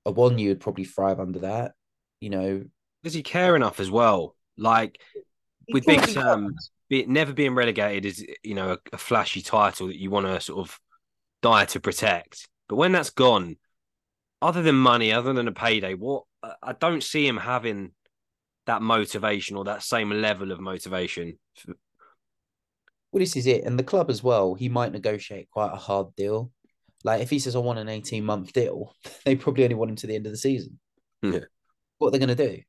a 0.04 0.12
one 0.12 0.38
you 0.38 0.48
would 0.50 0.60
probably 0.60 0.84
thrive 0.84 1.20
under 1.20 1.40
that. 1.40 1.72
You 2.20 2.30
know, 2.30 2.64
Does 3.02 3.14
he 3.14 3.22
care 3.22 3.56
enough 3.56 3.80
as 3.80 3.90
well? 3.90 4.36
Like 4.56 5.00
He 5.66 5.72
with 5.72 5.86
Big 5.86 6.04
Sam, 6.06 6.26
um, 6.28 6.54
be, 6.88 7.06
never 7.06 7.32
being 7.32 7.54
relegated 7.54 8.04
is 8.04 8.26
you 8.42 8.54
know 8.54 8.72
a, 8.72 8.78
a 8.92 8.98
flashy 8.98 9.42
title 9.42 9.86
that 9.86 9.98
you 9.98 10.10
want 10.10 10.26
to 10.26 10.40
sort 10.40 10.68
of 10.68 10.78
die 11.40 11.64
to 11.66 11.80
protect. 11.80 12.46
But 12.68 12.76
when 12.76 12.92
that's 12.92 13.10
gone, 13.10 13.56
other 14.40 14.62
than 14.62 14.74
money, 14.76 15.12
other 15.12 15.32
than 15.32 15.48
a 15.48 15.52
payday, 15.52 15.94
what 15.94 16.24
I- 16.42 16.54
I 16.62 16.72
don't 16.72 17.02
see 17.02 17.26
him 17.26 17.36
having 17.36 17.92
that 18.66 18.82
motivation 18.82 19.56
or 19.56 19.64
that 19.64 19.82
same 19.82 20.10
level 20.10 20.52
of 20.52 20.60
motivation. 20.60 21.38
Well, 23.12 23.20
this 23.20 23.36
is 23.36 23.46
it. 23.46 23.64
And 23.64 23.78
the 23.78 23.84
club 23.84 24.10
as 24.10 24.22
well, 24.22 24.54
he 24.54 24.68
might 24.68 24.92
negotiate 24.92 25.50
quite 25.50 25.72
a 25.72 25.76
hard 25.76 26.14
deal. 26.16 26.50
Like 27.04 27.20
if 27.20 27.30
he 27.30 27.38
says, 27.38 27.54
I 27.54 27.58
want 27.58 27.78
an 27.78 27.88
18 27.88 28.24
month 28.24 28.52
deal, 28.52 28.94
they 29.24 29.36
probably 29.36 29.64
only 29.64 29.76
want 29.76 29.90
him 29.90 29.96
to 29.96 30.06
the 30.06 30.14
end 30.14 30.26
of 30.26 30.32
the 30.32 30.38
season. 30.38 30.78
Yeah. 31.22 31.40
What 31.98 32.08
are 32.08 32.10
they 32.12 32.18
going 32.18 32.36
to 32.36 32.48
do? 32.48 32.62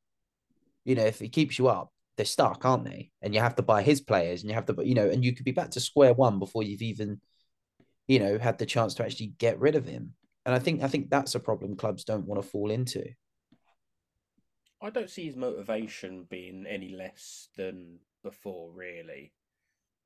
You 0.85 0.95
know, 0.95 1.05
if 1.05 1.19
he 1.19 1.29
keeps 1.29 1.57
you 1.57 1.69
up, 1.69 1.91
they're 2.17 2.25
stuck, 2.25 2.65
aren't 2.65 2.85
they? 2.85 3.11
And 3.21 3.33
you 3.33 3.39
have 3.39 3.55
to 3.55 3.63
buy 3.63 3.81
his 3.81 4.01
players 4.01 4.41
and 4.41 4.49
you 4.49 4.55
have 4.55 4.65
to, 4.67 4.75
you 4.85 4.93
know, 4.93 5.09
and 5.09 5.23
you 5.23 5.33
could 5.33 5.45
be 5.45 5.51
back 5.51 5.71
to 5.71 5.79
square 5.79 6.13
one 6.13 6.39
before 6.39 6.61
you've 6.61 6.81
even, 6.81 7.21
you 8.07 8.19
know, 8.19 8.37
had 8.37 8.59
the 8.59 8.65
chance 8.65 8.93
to 8.95 9.03
actually 9.03 9.33
get 9.37 9.59
rid 9.59 9.75
of 9.75 9.85
him. 9.85 10.13
And 10.45 10.53
I 10.53 10.59
think, 10.59 10.83
I 10.83 10.87
think 10.87 11.09
that's 11.09 11.35
a 11.35 11.39
problem 11.39 11.75
clubs 11.75 12.03
don't 12.03 12.27
want 12.27 12.41
to 12.41 12.47
fall 12.47 12.69
into. 12.69 13.05
I 14.81 14.89
don't 14.89 15.09
see 15.09 15.25
his 15.25 15.37
motivation 15.37 16.27
being 16.29 16.65
any 16.67 16.89
less 16.89 17.47
than 17.55 17.99
before, 18.23 18.69
really. 18.73 19.31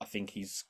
I 0.02 0.06
think 0.06 0.32
he's 0.32 0.66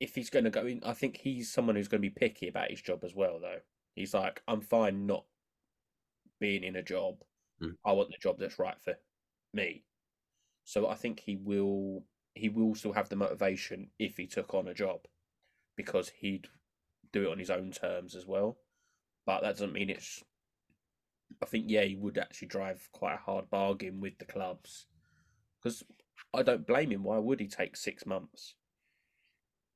if 0.00 0.14
he's 0.14 0.30
going 0.30 0.44
to 0.44 0.50
go 0.50 0.66
in, 0.66 0.80
I 0.84 0.92
think 0.92 1.16
he's 1.16 1.52
someone 1.52 1.76
who's 1.76 1.88
going 1.88 2.00
to 2.00 2.08
be 2.08 2.14
picky 2.14 2.48
about 2.48 2.70
his 2.70 2.80
job 2.80 3.02
as 3.04 3.14
well, 3.14 3.40
though. 3.40 3.58
He's 3.94 4.14
like, 4.14 4.42
I'm 4.46 4.60
fine 4.60 5.06
not 5.06 5.24
being 6.40 6.62
in 6.62 6.76
a 6.76 6.82
job. 6.82 7.16
Mm. 7.60 7.72
I 7.84 7.92
want 7.92 8.10
the 8.10 8.18
job 8.22 8.38
that's 8.38 8.58
right 8.58 8.76
for 8.80 8.94
me. 9.52 9.84
So 10.64 10.88
I 10.88 10.94
think 10.94 11.20
he 11.20 11.36
will 11.36 12.04
he 12.34 12.48
will 12.48 12.74
still 12.74 12.92
have 12.92 13.08
the 13.08 13.16
motivation 13.16 13.88
if 13.98 14.16
he 14.16 14.26
took 14.26 14.54
on 14.54 14.68
a 14.68 14.74
job 14.74 15.00
because 15.76 16.12
he'd 16.20 16.46
do 17.12 17.24
it 17.24 17.32
on 17.32 17.38
his 17.38 17.50
own 17.50 17.72
terms 17.72 18.14
as 18.14 18.26
well. 18.26 18.58
But 19.26 19.40
that 19.40 19.54
doesn't 19.54 19.72
mean 19.72 19.90
it's 19.90 20.22
I 21.42 21.46
think 21.46 21.64
yeah, 21.68 21.82
he 21.82 21.96
would 21.96 22.18
actually 22.18 22.48
drive 22.48 22.88
quite 22.92 23.14
a 23.14 23.24
hard 23.24 23.50
bargain 23.50 24.00
with 24.00 24.18
the 24.18 24.24
clubs 24.24 24.86
because 25.60 25.82
I 26.34 26.42
don't 26.42 26.66
blame 26.66 26.90
him. 26.92 27.04
Why 27.04 27.18
would 27.18 27.40
he 27.40 27.46
take 27.48 27.76
six 27.76 28.04
months? 28.06 28.54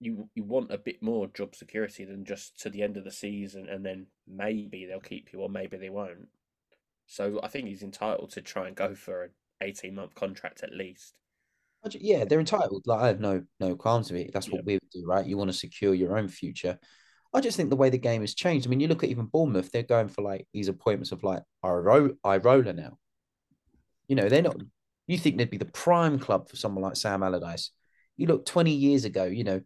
You 0.01 0.29
you 0.35 0.43
want 0.43 0.73
a 0.73 0.79
bit 0.79 1.03
more 1.03 1.29
job 1.29 1.55
security 1.55 2.05
than 2.05 2.25
just 2.25 2.59
to 2.61 2.71
the 2.71 2.83
end 2.83 2.97
of 2.97 3.05
the 3.05 3.11
season, 3.13 3.69
and 3.69 3.85
then 3.85 4.07
maybe 4.27 4.85
they'll 4.85 5.01
keep 5.01 5.33
you, 5.33 5.41
or 5.41 5.49
maybe 5.49 5.77
they 5.77 5.91
won't. 5.91 6.29
So 7.07 7.41
I 7.43 7.49
think 7.49 7.69
he's 7.69 7.83
entitled 7.83 8.31
to 8.33 8.43
try 8.43 8.67
and 8.67 8.77
go 8.77 8.95
for 8.95 9.25
an 9.25 9.31
eighteen 9.61 9.95
month 9.95 10.15
contract 10.15 10.63
at 10.63 10.73
least. 10.73 11.15
Yeah, 11.91 12.25
they're 12.25 12.41
entitled. 12.41 12.83
Like 12.87 13.01
I 13.01 13.07
have 13.09 13.21
no 13.21 13.45
no 13.61 13.77
qualms 13.77 14.11
with 14.11 14.21
it. 14.23 14.33
That's 14.33 14.49
what 14.49 14.59
Yep. 14.59 14.65
we 14.67 14.75
would 14.75 14.91
do, 14.93 15.05
right? 15.07 15.27
You 15.27 15.37
want 15.37 15.51
to 15.51 15.57
secure 15.57 15.95
your 15.95 16.17
own 16.19 16.29
future. 16.29 16.79
I 17.35 17.41
just 17.41 17.57
think 17.57 17.71
the 17.71 17.77
way 17.77 17.89
the 17.89 17.99
game 17.99 18.21
has 18.21 18.35
changed. 18.35 18.67
I 18.67 18.71
mean, 18.71 18.81
you 18.81 18.89
look 18.89 19.03
at 19.03 19.11
even 19.11 19.27
Bournemouth; 19.27 19.71
they're 19.71 19.83
going 19.83 20.09
for 20.09 20.23
like 20.23 20.47
these 20.53 20.69
appointments 20.69 21.13
of 21.13 21.23
like 21.23 21.43
Iro- 21.65 22.17
Iraola 22.25 22.75
now. 22.75 22.99
You 24.09 24.17
know, 24.17 24.29
they're 24.29 24.43
not. 24.43 24.57
You 25.07 25.19
think 25.19 25.37
they'd 25.37 25.51
be 25.51 25.59
the 25.59 25.65
prime 25.67 26.19
club 26.19 26.49
for 26.49 26.57
someone 26.57 26.83
like 26.83 26.97
Sam 26.97 27.23
Allardyce? 27.23 27.71
You 28.17 28.27
look 28.27 28.47
twenty 28.47 28.73
years 28.73 29.05
ago. 29.05 29.25
You 29.25 29.45
know, 29.45 29.61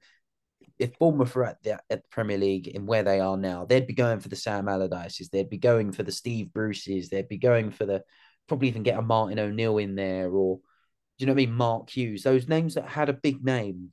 if 0.78 0.98
Bournemouth 0.98 1.34
were 1.34 1.44
at 1.44 1.62
the 1.62 1.72
at 1.90 2.02
the 2.02 2.08
Premier 2.10 2.38
League 2.38 2.72
and 2.74 2.86
where 2.86 3.02
they 3.02 3.20
are 3.20 3.36
now, 3.36 3.64
they'd 3.64 3.86
be 3.86 3.94
going 3.94 4.20
for 4.20 4.28
the 4.28 4.36
Sam 4.36 4.66
Allardyces. 4.66 5.30
They'd 5.30 5.50
be 5.50 5.58
going 5.58 5.92
for 5.92 6.02
the 6.02 6.12
Steve 6.12 6.52
Bruces. 6.52 7.08
They'd 7.08 7.28
be 7.28 7.38
going 7.38 7.70
for 7.70 7.86
the 7.86 8.02
probably 8.48 8.68
even 8.68 8.82
get 8.82 8.98
a 8.98 9.02
Martin 9.02 9.38
O'Neill 9.38 9.78
in 9.78 9.94
there 9.94 10.30
or 10.30 10.60
you 11.18 11.26
know 11.26 11.32
what 11.32 11.42
I 11.42 11.46
mean? 11.46 11.54
Mark 11.54 11.90
Hughes, 11.90 12.22
those 12.22 12.48
names 12.48 12.74
that 12.74 12.88
had 12.88 13.08
a 13.08 13.14
big 13.14 13.44
name 13.44 13.92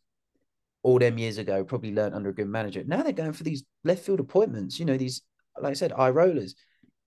all 0.83 0.99
them 0.99 1.17
years 1.17 1.37
ago, 1.37 1.63
probably 1.63 1.93
learned 1.93 2.13
under 2.13 2.29
a 2.29 2.35
good 2.35 2.47
manager. 2.47 2.83
Now 2.85 3.01
they're 3.01 3.13
going 3.13 3.33
for 3.33 3.43
these 3.43 3.63
left 3.85 4.03
field 4.03 4.19
appointments, 4.19 4.77
you 4.77 4.85
know, 4.85 4.97
these, 4.97 5.21
like 5.59 5.71
I 5.71 5.73
said, 5.73 5.91
Iraolas. 5.91 6.53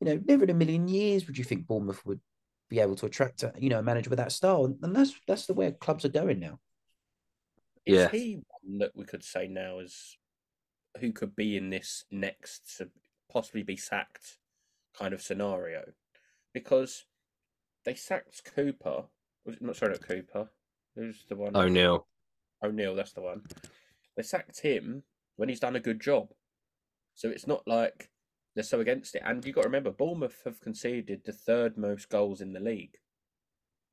You 0.01 0.07
know, 0.07 0.21
never 0.27 0.45
in 0.45 0.51
a 0.51 0.55
million 0.55 0.89
years 0.89 1.27
would 1.27 1.39
you 1.39 1.45
think 1.45 1.67
Bournemouth 1.67 2.05
would 2.05 2.21
be 2.69 2.81
able 2.81 2.97
to 2.97 3.07
attract 3.07 3.43
a, 3.43 3.53
you 3.59 3.69
know, 3.69 3.79
a 3.79 3.83
manager 3.83 4.11
with 4.11 4.19
that 4.19 4.33
style. 4.33 4.65
And, 4.65 4.77
and 4.83 4.95
that's 4.95 5.15
that's 5.27 5.47
the 5.47 5.55
way 5.55 5.73
clubs 5.73 6.05
are 6.05 6.11
going 6.11 6.41
now. 6.41 6.59
Is 7.85 7.95
Yeah. 7.95 8.09
he 8.09 8.41
one 8.63 8.79
that 8.79 8.93
we 8.95 9.05
could 9.05 9.23
say 9.25 9.47
now 9.47 9.79
is 9.79 10.19
who 11.01 11.13
could 11.13 11.37
be 11.37 11.57
in 11.57 11.71
this 11.71 12.05
next 12.11 12.77
to 12.79 12.89
possibly 13.31 13.63
be 13.63 13.77
sacked 13.77 14.39
kind 14.99 15.15
of 15.15 15.23
scenario? 15.23 15.85
Because 16.53 17.05
they 17.85 17.95
sacked 17.95 18.43
Cooper. 18.55 19.05
Was 19.45 19.57
it 19.57 19.63
not 19.63 19.77
sorry, 19.77 19.93
not 19.93 20.03
Cooper? 20.03 20.51
Who's 20.97 21.25
the 21.29 21.37
one? 21.37 21.55
O'Neil. 21.57 22.07
O'Neil, 22.65 22.95
that's 22.95 23.13
the 23.13 23.21
one. 23.21 23.43
They 24.17 24.23
sacked 24.23 24.61
him 24.61 25.03
when 25.37 25.49
he's 25.49 25.61
done 25.61 25.77
a 25.77 25.81
good 25.81 26.01
job. 26.01 26.29
So 27.15 27.29
it's 27.29 27.47
not 27.47 27.63
like 27.67 28.11
they're 28.57 28.65
so 28.65 28.81
against 28.81 29.15
it. 29.15 29.23
And 29.25 29.45
you've 29.45 29.55
got 29.55 29.63
to 29.63 29.69
remember, 29.69 29.91
Bournemouth 29.91 30.41
have 30.45 30.61
conceded 30.61 31.23
the 31.25 31.33
third 31.33 31.77
most 31.77 32.09
goals 32.09 32.41
in 32.41 32.55
the 32.55 32.59
league 32.59 32.97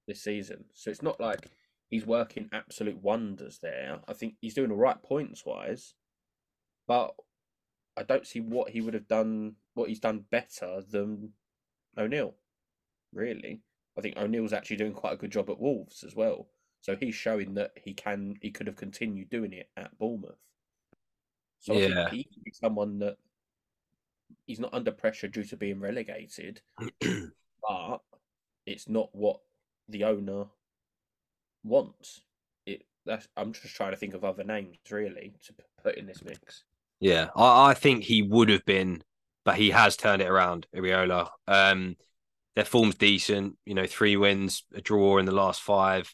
this 0.07 0.23
season. 0.23 0.63
So 0.73 0.89
it's 0.89 1.01
not 1.01 1.19
like 1.19 1.51
he's 1.89 2.05
working 2.05 2.49
absolute 2.53 3.03
wonders 3.03 3.59
there. 3.61 3.99
I 4.07 4.13
think 4.13 4.35
he's 4.39 4.53
doing 4.53 4.71
all 4.71 4.77
right 4.77 5.01
points 5.03 5.45
wise, 5.45 5.93
but 6.87 7.13
I 7.97 8.03
don't 8.03 8.25
see 8.25 8.39
what 8.39 8.69
he 8.69 8.79
would 8.79 8.93
have 8.93 9.07
done, 9.07 9.55
what 9.73 9.89
he's 9.89 9.99
done 9.99 10.25
better 10.31 10.81
than 10.89 11.33
O'Neil, 11.97 12.33
really. 13.13 13.61
I 13.97 14.01
think 14.01 14.17
O'Neil's 14.17 14.53
actually 14.53 14.77
doing 14.77 14.93
quite 14.93 15.13
a 15.13 15.17
good 15.17 15.31
job 15.31 15.49
at 15.49 15.59
Wolves 15.59 16.05
as 16.05 16.15
well. 16.15 16.47
So 16.79 16.95
he's 16.95 17.15
showing 17.15 17.53
that 17.55 17.71
he 17.75 17.93
can, 17.93 18.37
he 18.41 18.49
could 18.49 18.67
have 18.67 18.77
continued 18.77 19.29
doing 19.29 19.51
it 19.51 19.69
at 19.75 19.97
Bournemouth. 19.97 20.39
So 21.59 21.73
I 21.75 21.79
Yeah. 21.79 21.87
think 21.87 22.09
he 22.11 22.23
could 22.23 22.43
be 22.45 22.53
someone 22.53 22.99
that 22.99 23.17
he's 24.45 24.59
not 24.59 24.73
under 24.73 24.91
pressure 24.91 25.27
due 25.27 25.43
to 25.45 25.57
being 25.57 25.79
relegated, 25.79 26.61
but 27.01 28.01
it's 28.65 28.87
not 28.87 29.09
what 29.13 29.39
the 29.89 30.03
owner 30.03 30.45
wants. 31.63 32.21
It 32.65 32.85
that's 33.05 33.27
I'm 33.35 33.53
just 33.53 33.75
trying 33.75 33.91
to 33.91 33.97
think 33.97 34.13
of 34.13 34.23
other 34.23 34.43
names 34.43 34.77
really 34.89 35.33
to 35.45 35.53
put 35.83 35.97
in 35.97 36.05
this 36.05 36.23
mix. 36.23 36.63
Yeah, 36.99 37.29
I, 37.35 37.71
I 37.71 37.73
think 37.73 38.03
he 38.03 38.21
would 38.21 38.49
have 38.49 38.65
been, 38.65 39.03
but 39.43 39.55
he 39.55 39.71
has 39.71 39.97
turned 39.97 40.21
it 40.21 40.29
around, 40.29 40.67
Iraola. 40.75 41.29
Um, 41.47 41.97
their 42.55 42.65
form's 42.65 42.95
decent, 42.95 43.57
you 43.65 43.73
know, 43.73 43.87
three 43.87 44.15
wins, 44.15 44.63
a 44.73 44.81
draw 44.81 45.17
in 45.17 45.25
the 45.25 45.33
last 45.33 45.61
five. 45.61 46.13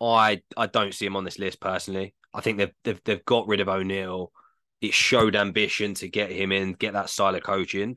I 0.00 0.42
I 0.56 0.66
don't 0.66 0.94
see 0.94 1.06
him 1.06 1.16
on 1.16 1.24
this 1.24 1.38
list 1.38 1.60
personally. 1.60 2.14
I 2.34 2.40
think 2.40 2.58
they've 2.58 2.74
they've 2.84 3.00
they've 3.04 3.24
got 3.24 3.48
rid 3.48 3.60
of 3.60 3.68
O'Neil. 3.68 4.32
It 4.80 4.92
showed 4.92 5.36
ambition 5.36 5.94
to 5.94 6.08
get 6.08 6.30
him 6.30 6.52
in, 6.52 6.72
get 6.72 6.92
that 6.92 7.10
style 7.10 7.34
of 7.34 7.42
coaching. 7.42 7.96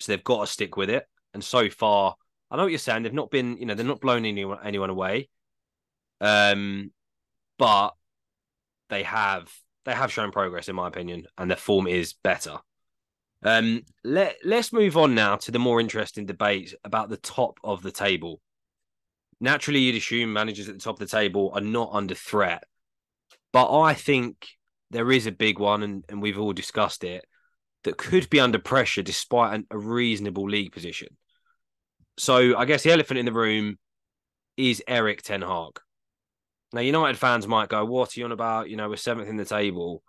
So 0.00 0.12
they've 0.12 0.24
got 0.24 0.46
to 0.46 0.52
stick 0.52 0.76
with 0.76 0.90
it. 0.90 1.06
And 1.34 1.44
so 1.44 1.68
far, 1.68 2.14
I 2.50 2.56
know 2.56 2.62
what 2.62 2.72
you're 2.72 2.78
saying. 2.78 3.02
They've 3.02 3.12
not 3.12 3.30
been, 3.30 3.56
you 3.58 3.66
know, 3.66 3.74
they're 3.74 3.84
not 3.84 4.00
blown 4.00 4.24
anyone 4.24 4.58
anyone 4.64 4.90
away. 4.90 5.28
Um, 6.20 6.92
but 7.58 7.90
they 8.88 9.02
have 9.02 9.52
they 9.84 9.92
have 9.92 10.12
shown 10.12 10.32
progress 10.32 10.68
in 10.68 10.76
my 10.76 10.88
opinion, 10.88 11.26
and 11.38 11.50
their 11.50 11.56
form 11.56 11.86
is 11.86 12.14
better. 12.14 12.58
Um, 13.42 13.82
let 14.04 14.36
let's 14.44 14.72
move 14.72 14.96
on 14.96 15.14
now 15.14 15.36
to 15.36 15.50
the 15.50 15.58
more 15.58 15.80
interesting 15.80 16.26
debate 16.26 16.74
about 16.84 17.08
the 17.08 17.16
top 17.16 17.58
of 17.62 17.82
the 17.82 17.92
table. 17.92 18.40
Naturally, 19.40 19.80
you'd 19.80 19.96
assume 19.96 20.32
managers 20.32 20.68
at 20.68 20.74
the 20.74 20.80
top 20.80 21.00
of 21.00 21.08
the 21.08 21.16
table 21.16 21.52
are 21.54 21.60
not 21.60 21.90
under 21.92 22.14
threat, 22.14 22.64
but 23.52 23.78
I 23.78 23.94
think 23.94 24.46
there 24.90 25.10
is 25.10 25.26
a 25.26 25.32
big 25.32 25.58
one, 25.58 25.82
and, 25.82 26.04
and 26.08 26.22
we've 26.22 26.38
all 26.38 26.52
discussed 26.52 27.04
it, 27.04 27.24
that 27.84 27.96
could 27.96 28.28
be 28.30 28.40
under 28.40 28.58
pressure 28.58 29.02
despite 29.02 29.54
an, 29.54 29.66
a 29.70 29.78
reasonable 29.78 30.48
league 30.48 30.72
position. 30.72 31.08
So 32.18 32.56
I 32.56 32.64
guess 32.64 32.82
the 32.82 32.92
elephant 32.92 33.18
in 33.18 33.26
the 33.26 33.32
room 33.32 33.78
is 34.56 34.82
Erik 34.86 35.22
Ten 35.22 35.42
Hag. 35.42 35.80
Now, 36.72 36.80
United 36.80 37.18
fans 37.18 37.46
might 37.46 37.68
go, 37.68 37.84
"What 37.84 38.16
are 38.16 38.20
you 38.20 38.26
on 38.26 38.32
about? 38.32 38.68
You 38.68 38.76
know, 38.76 38.88
we're 38.88 38.96
seventh 38.96 39.28
in 39.28 39.36
the 39.36 39.44
table. 39.44 40.02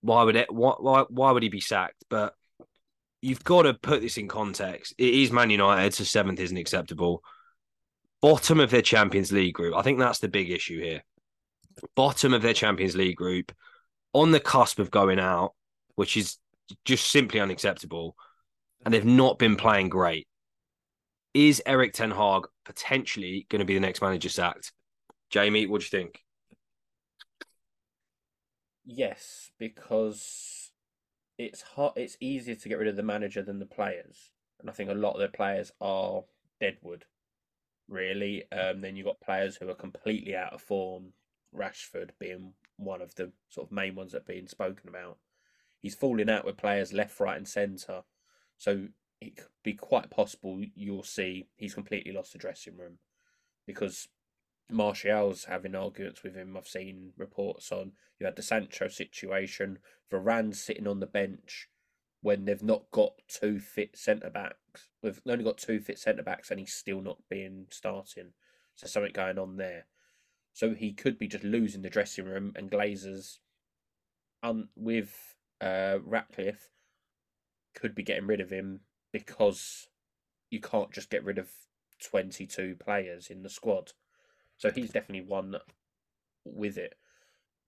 Why 0.00 0.22
would 0.22 0.36
it? 0.36 0.52
Why, 0.52 0.74
why, 0.78 1.04
why 1.08 1.32
would 1.32 1.42
he 1.42 1.48
be 1.48 1.60
sacked?" 1.60 2.04
But 2.08 2.34
you've 3.20 3.44
got 3.44 3.62
to 3.62 3.74
put 3.74 4.00
this 4.00 4.16
in 4.16 4.28
context. 4.28 4.94
It 4.98 5.14
is 5.14 5.30
Man 5.30 5.50
United, 5.50 5.94
so 5.94 6.04
seventh 6.04 6.40
isn't 6.40 6.56
acceptable. 6.56 7.22
Bottom 8.20 8.60
of 8.60 8.70
their 8.70 8.82
Champions 8.82 9.32
League 9.32 9.54
group. 9.54 9.74
I 9.74 9.82
think 9.82 9.98
that's 9.98 10.20
the 10.20 10.28
big 10.28 10.50
issue 10.50 10.80
here. 10.80 11.02
Bottom 11.94 12.34
of 12.34 12.42
their 12.42 12.54
Champions 12.54 12.96
League 12.96 13.16
group, 13.16 13.52
on 14.12 14.30
the 14.30 14.40
cusp 14.40 14.78
of 14.78 14.90
going 14.90 15.18
out, 15.18 15.54
which 15.94 16.16
is 16.16 16.38
just 16.84 17.10
simply 17.10 17.40
unacceptable. 17.40 18.16
And 18.84 18.92
they've 18.92 19.04
not 19.04 19.38
been 19.38 19.56
playing 19.56 19.88
great. 19.88 20.26
Is 21.34 21.62
Erik 21.64 21.92
Ten 21.92 22.10
Hag 22.10 22.42
potentially 22.64 23.46
going 23.48 23.60
to 23.60 23.64
be 23.64 23.74
the 23.74 23.80
next 23.80 24.02
manager 24.02 24.28
sacked? 24.28 24.72
Jamie, 25.30 25.66
what 25.66 25.80
do 25.80 25.84
you 25.84 25.90
think? 25.90 26.20
Yes, 28.84 29.50
because 29.58 30.70
it's 31.38 31.62
hot. 31.62 31.94
It's 31.96 32.16
easier 32.20 32.54
to 32.56 32.68
get 32.68 32.78
rid 32.78 32.88
of 32.88 32.96
the 32.96 33.02
manager 33.02 33.42
than 33.42 33.58
the 33.58 33.66
players, 33.66 34.30
and 34.60 34.68
I 34.68 34.72
think 34.72 34.90
a 34.90 34.94
lot 34.94 35.14
of 35.14 35.20
the 35.20 35.28
players 35.28 35.72
are 35.80 36.24
deadwood. 36.60 37.04
Really, 37.88 38.44
um, 38.50 38.80
then 38.80 38.96
you've 38.96 39.06
got 39.06 39.20
players 39.20 39.56
who 39.56 39.68
are 39.68 39.74
completely 39.74 40.36
out 40.36 40.52
of 40.52 40.60
form. 40.60 41.12
Rashford 41.54 42.10
being 42.18 42.54
one 42.84 43.02
of 43.02 43.14
the 43.14 43.32
sort 43.48 43.68
of 43.68 43.72
main 43.72 43.94
ones 43.94 44.12
that 44.12 44.22
are 44.22 44.32
being 44.32 44.48
spoken 44.48 44.88
about. 44.88 45.18
He's 45.80 45.94
falling 45.94 46.30
out 46.30 46.44
with 46.44 46.56
players 46.56 46.92
left, 46.92 47.18
right, 47.18 47.36
and 47.36 47.48
centre, 47.48 48.02
so 48.56 48.88
it 49.20 49.36
could 49.36 49.46
be 49.62 49.74
quite 49.74 50.10
possible 50.10 50.60
you'll 50.74 51.02
see 51.02 51.46
he's 51.56 51.74
completely 51.74 52.12
lost 52.12 52.32
the 52.32 52.38
dressing 52.38 52.76
room 52.76 52.98
because 53.66 54.08
Martial's 54.68 55.44
having 55.44 55.74
arguments 55.74 56.22
with 56.22 56.34
him. 56.34 56.56
I've 56.56 56.66
seen 56.66 57.12
reports 57.16 57.70
on 57.70 57.92
you 58.18 58.26
had 58.26 58.36
the 58.36 58.42
Sancho 58.42 58.88
situation, 58.88 59.78
Varane 60.10 60.54
sitting 60.54 60.86
on 60.86 61.00
the 61.00 61.06
bench 61.06 61.68
when 62.20 62.44
they've 62.44 62.62
not 62.62 62.90
got 62.92 63.14
two 63.28 63.58
fit 63.58 63.96
centre 63.96 64.30
backs. 64.30 64.88
We've 65.02 65.20
only 65.26 65.44
got 65.44 65.58
two 65.58 65.80
fit 65.80 65.98
centre 65.98 66.22
backs, 66.22 66.50
and 66.50 66.60
he's 66.60 66.72
still 66.72 67.00
not 67.00 67.18
being 67.28 67.66
starting. 67.70 68.32
So 68.76 68.86
something 68.86 69.12
going 69.12 69.38
on 69.38 69.56
there. 69.56 69.86
So 70.52 70.74
he 70.74 70.92
could 70.92 71.18
be 71.18 71.28
just 71.28 71.44
losing 71.44 71.82
the 71.82 71.90
dressing 71.90 72.26
room, 72.26 72.52
and 72.56 72.70
Glazers, 72.70 73.38
um, 74.42 74.68
with 74.76 75.34
uh, 75.60 75.98
Ratcliffe, 76.04 76.68
could 77.74 77.94
be 77.94 78.02
getting 78.02 78.26
rid 78.26 78.40
of 78.40 78.50
him 78.50 78.80
because 79.12 79.88
you 80.50 80.60
can't 80.60 80.92
just 80.92 81.08
get 81.08 81.24
rid 81.24 81.38
of 81.38 81.48
twenty 82.02 82.46
two 82.46 82.76
players 82.78 83.28
in 83.28 83.42
the 83.42 83.48
squad. 83.48 83.92
So 84.58 84.70
he's 84.70 84.90
definitely 84.90 85.26
one 85.26 85.56
with 86.44 86.76
it. 86.76 86.96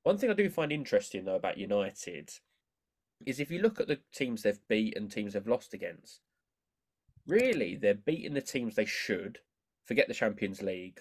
One 0.03 0.19
thing 0.19 0.31
I 0.31 0.35
do 0.35 0.51
find 0.51 0.71
interesting 0.71 1.25
though 1.25 1.37
about 1.37 1.57
United 1.57 2.31
is 3.25 3.41
if 3.41 3.51
you 3.51 3.61
look 3.61 3.81
at 3.81 3.89
the 3.89 4.01
teams 4.13 4.43
they've 4.43 4.69
beat 4.69 4.97
and 4.97 5.11
teams 5.11 5.33
they've 5.33 5.47
lost 5.47 5.73
against, 5.73 6.21
really 7.27 7.77
they're 7.77 7.95
beating 7.95 8.35
the 8.35 8.43
teams 8.43 8.75
they 8.75 8.85
should. 8.85 9.39
Forget 9.87 10.09
the 10.09 10.15
Champions 10.15 10.61
League 10.61 11.01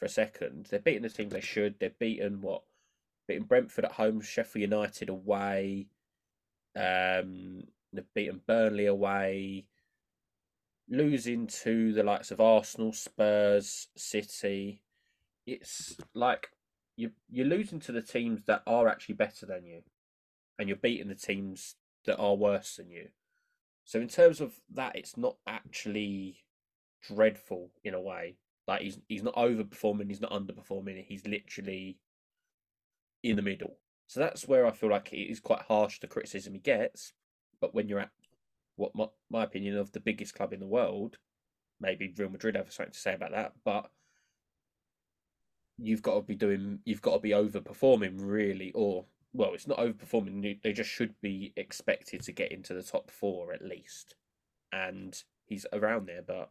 for 0.00 0.06
a 0.06 0.08
second. 0.08 0.66
They're 0.70 0.80
beating 0.80 1.02
the 1.02 1.10
teams 1.10 1.32
they 1.32 1.42
should. 1.42 1.78
They're 1.78 1.92
beaten 1.98 2.40
what? 2.40 2.62
Beating 3.28 3.44
Brentford 3.44 3.84
at 3.84 3.92
home, 3.92 4.20
Sheffield 4.20 4.62
United 4.62 5.10
away. 5.10 5.88
Um, 6.74 7.64
they've 7.92 8.14
beaten 8.14 8.40
Burnley 8.46 8.86
away. 8.86 9.66
Losing 10.88 11.46
to 11.62 11.92
the 11.92 12.02
likes 12.02 12.32
of 12.32 12.40
Arsenal, 12.40 12.92
Spurs, 12.92 13.88
City. 13.94 14.82
It's 15.46 15.96
like 16.14 16.50
you 16.96 17.12
you're 17.28 17.46
losing 17.46 17.78
to 17.80 17.92
the 17.92 18.02
teams 18.02 18.40
that 18.46 18.62
are 18.66 18.88
actually 18.88 19.14
better 19.14 19.46
than 19.46 19.64
you, 19.64 19.82
and 20.58 20.68
you're 20.68 20.76
beating 20.76 21.08
the 21.08 21.14
teams 21.14 21.76
that 22.06 22.18
are 22.18 22.34
worse 22.34 22.76
than 22.76 22.90
you. 22.90 23.08
So 23.84 24.00
in 24.00 24.08
terms 24.08 24.40
of 24.40 24.54
that, 24.74 24.96
it's 24.96 25.16
not 25.16 25.36
actually 25.46 26.42
dreadful 27.06 27.70
in 27.84 27.94
a 27.94 28.00
way. 28.00 28.36
Like 28.66 28.82
he's 28.82 28.98
he's 29.08 29.22
not 29.22 29.34
overperforming, 29.34 30.08
he's 30.08 30.20
not 30.20 30.32
underperforming. 30.32 31.04
He's 31.06 31.26
literally 31.26 31.98
in 33.22 33.36
the 33.36 33.42
middle. 33.42 33.76
So 34.06 34.20
that's 34.20 34.48
where 34.48 34.66
I 34.66 34.72
feel 34.72 34.90
like 34.90 35.12
it 35.12 35.30
is 35.30 35.40
quite 35.40 35.62
harsh 35.62 36.00
the 36.00 36.06
criticism 36.06 36.54
he 36.54 36.60
gets. 36.60 37.12
But 37.60 37.74
when 37.74 37.88
you're 37.88 38.00
at 38.00 38.10
what 38.76 38.94
my, 38.94 39.06
my 39.30 39.44
opinion 39.44 39.76
of 39.76 39.92
the 39.92 40.00
biggest 40.00 40.34
club 40.34 40.52
in 40.52 40.60
the 40.60 40.66
world, 40.66 41.18
maybe 41.80 42.12
Real 42.16 42.30
Madrid 42.30 42.56
have 42.56 42.72
something 42.72 42.92
to 42.92 42.98
say 42.98 43.14
about 43.14 43.32
that, 43.32 43.52
but 43.64 43.90
you've 45.82 46.02
got 46.02 46.14
to 46.14 46.22
be 46.22 46.34
doing 46.34 46.78
you've 46.84 47.02
got 47.02 47.14
to 47.14 47.20
be 47.20 47.30
overperforming 47.30 48.14
really 48.18 48.70
or 48.74 49.04
well 49.32 49.54
it's 49.54 49.66
not 49.66 49.78
overperforming 49.78 50.60
they 50.62 50.72
just 50.72 50.90
should 50.90 51.14
be 51.22 51.52
expected 51.56 52.20
to 52.20 52.32
get 52.32 52.52
into 52.52 52.74
the 52.74 52.82
top 52.82 53.10
four 53.10 53.52
at 53.52 53.64
least 53.64 54.14
and 54.72 55.22
he's 55.46 55.66
around 55.72 56.06
there 56.06 56.22
but 56.26 56.50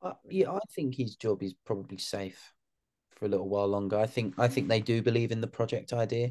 Uh, 0.00 0.12
yeah, 0.30 0.50
I 0.50 0.60
think 0.74 0.94
his 0.94 1.16
job 1.16 1.42
is 1.42 1.54
probably 1.64 1.98
safe 1.98 2.52
for 3.16 3.26
a 3.26 3.28
little 3.28 3.48
while 3.48 3.66
longer. 3.66 3.98
I 3.98 4.06
think 4.06 4.34
I 4.38 4.48
think 4.48 4.68
they 4.68 4.80
do 4.80 5.02
believe 5.02 5.32
in 5.32 5.40
the 5.40 5.46
project 5.46 5.92
idea. 5.92 6.30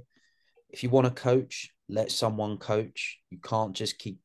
If 0.69 0.83
you 0.83 0.89
want 0.89 1.05
to 1.07 1.21
coach, 1.21 1.69
let 1.89 2.11
someone 2.11 2.57
coach. 2.57 3.19
You 3.29 3.39
can't 3.39 3.73
just 3.73 3.99
keep 3.99 4.19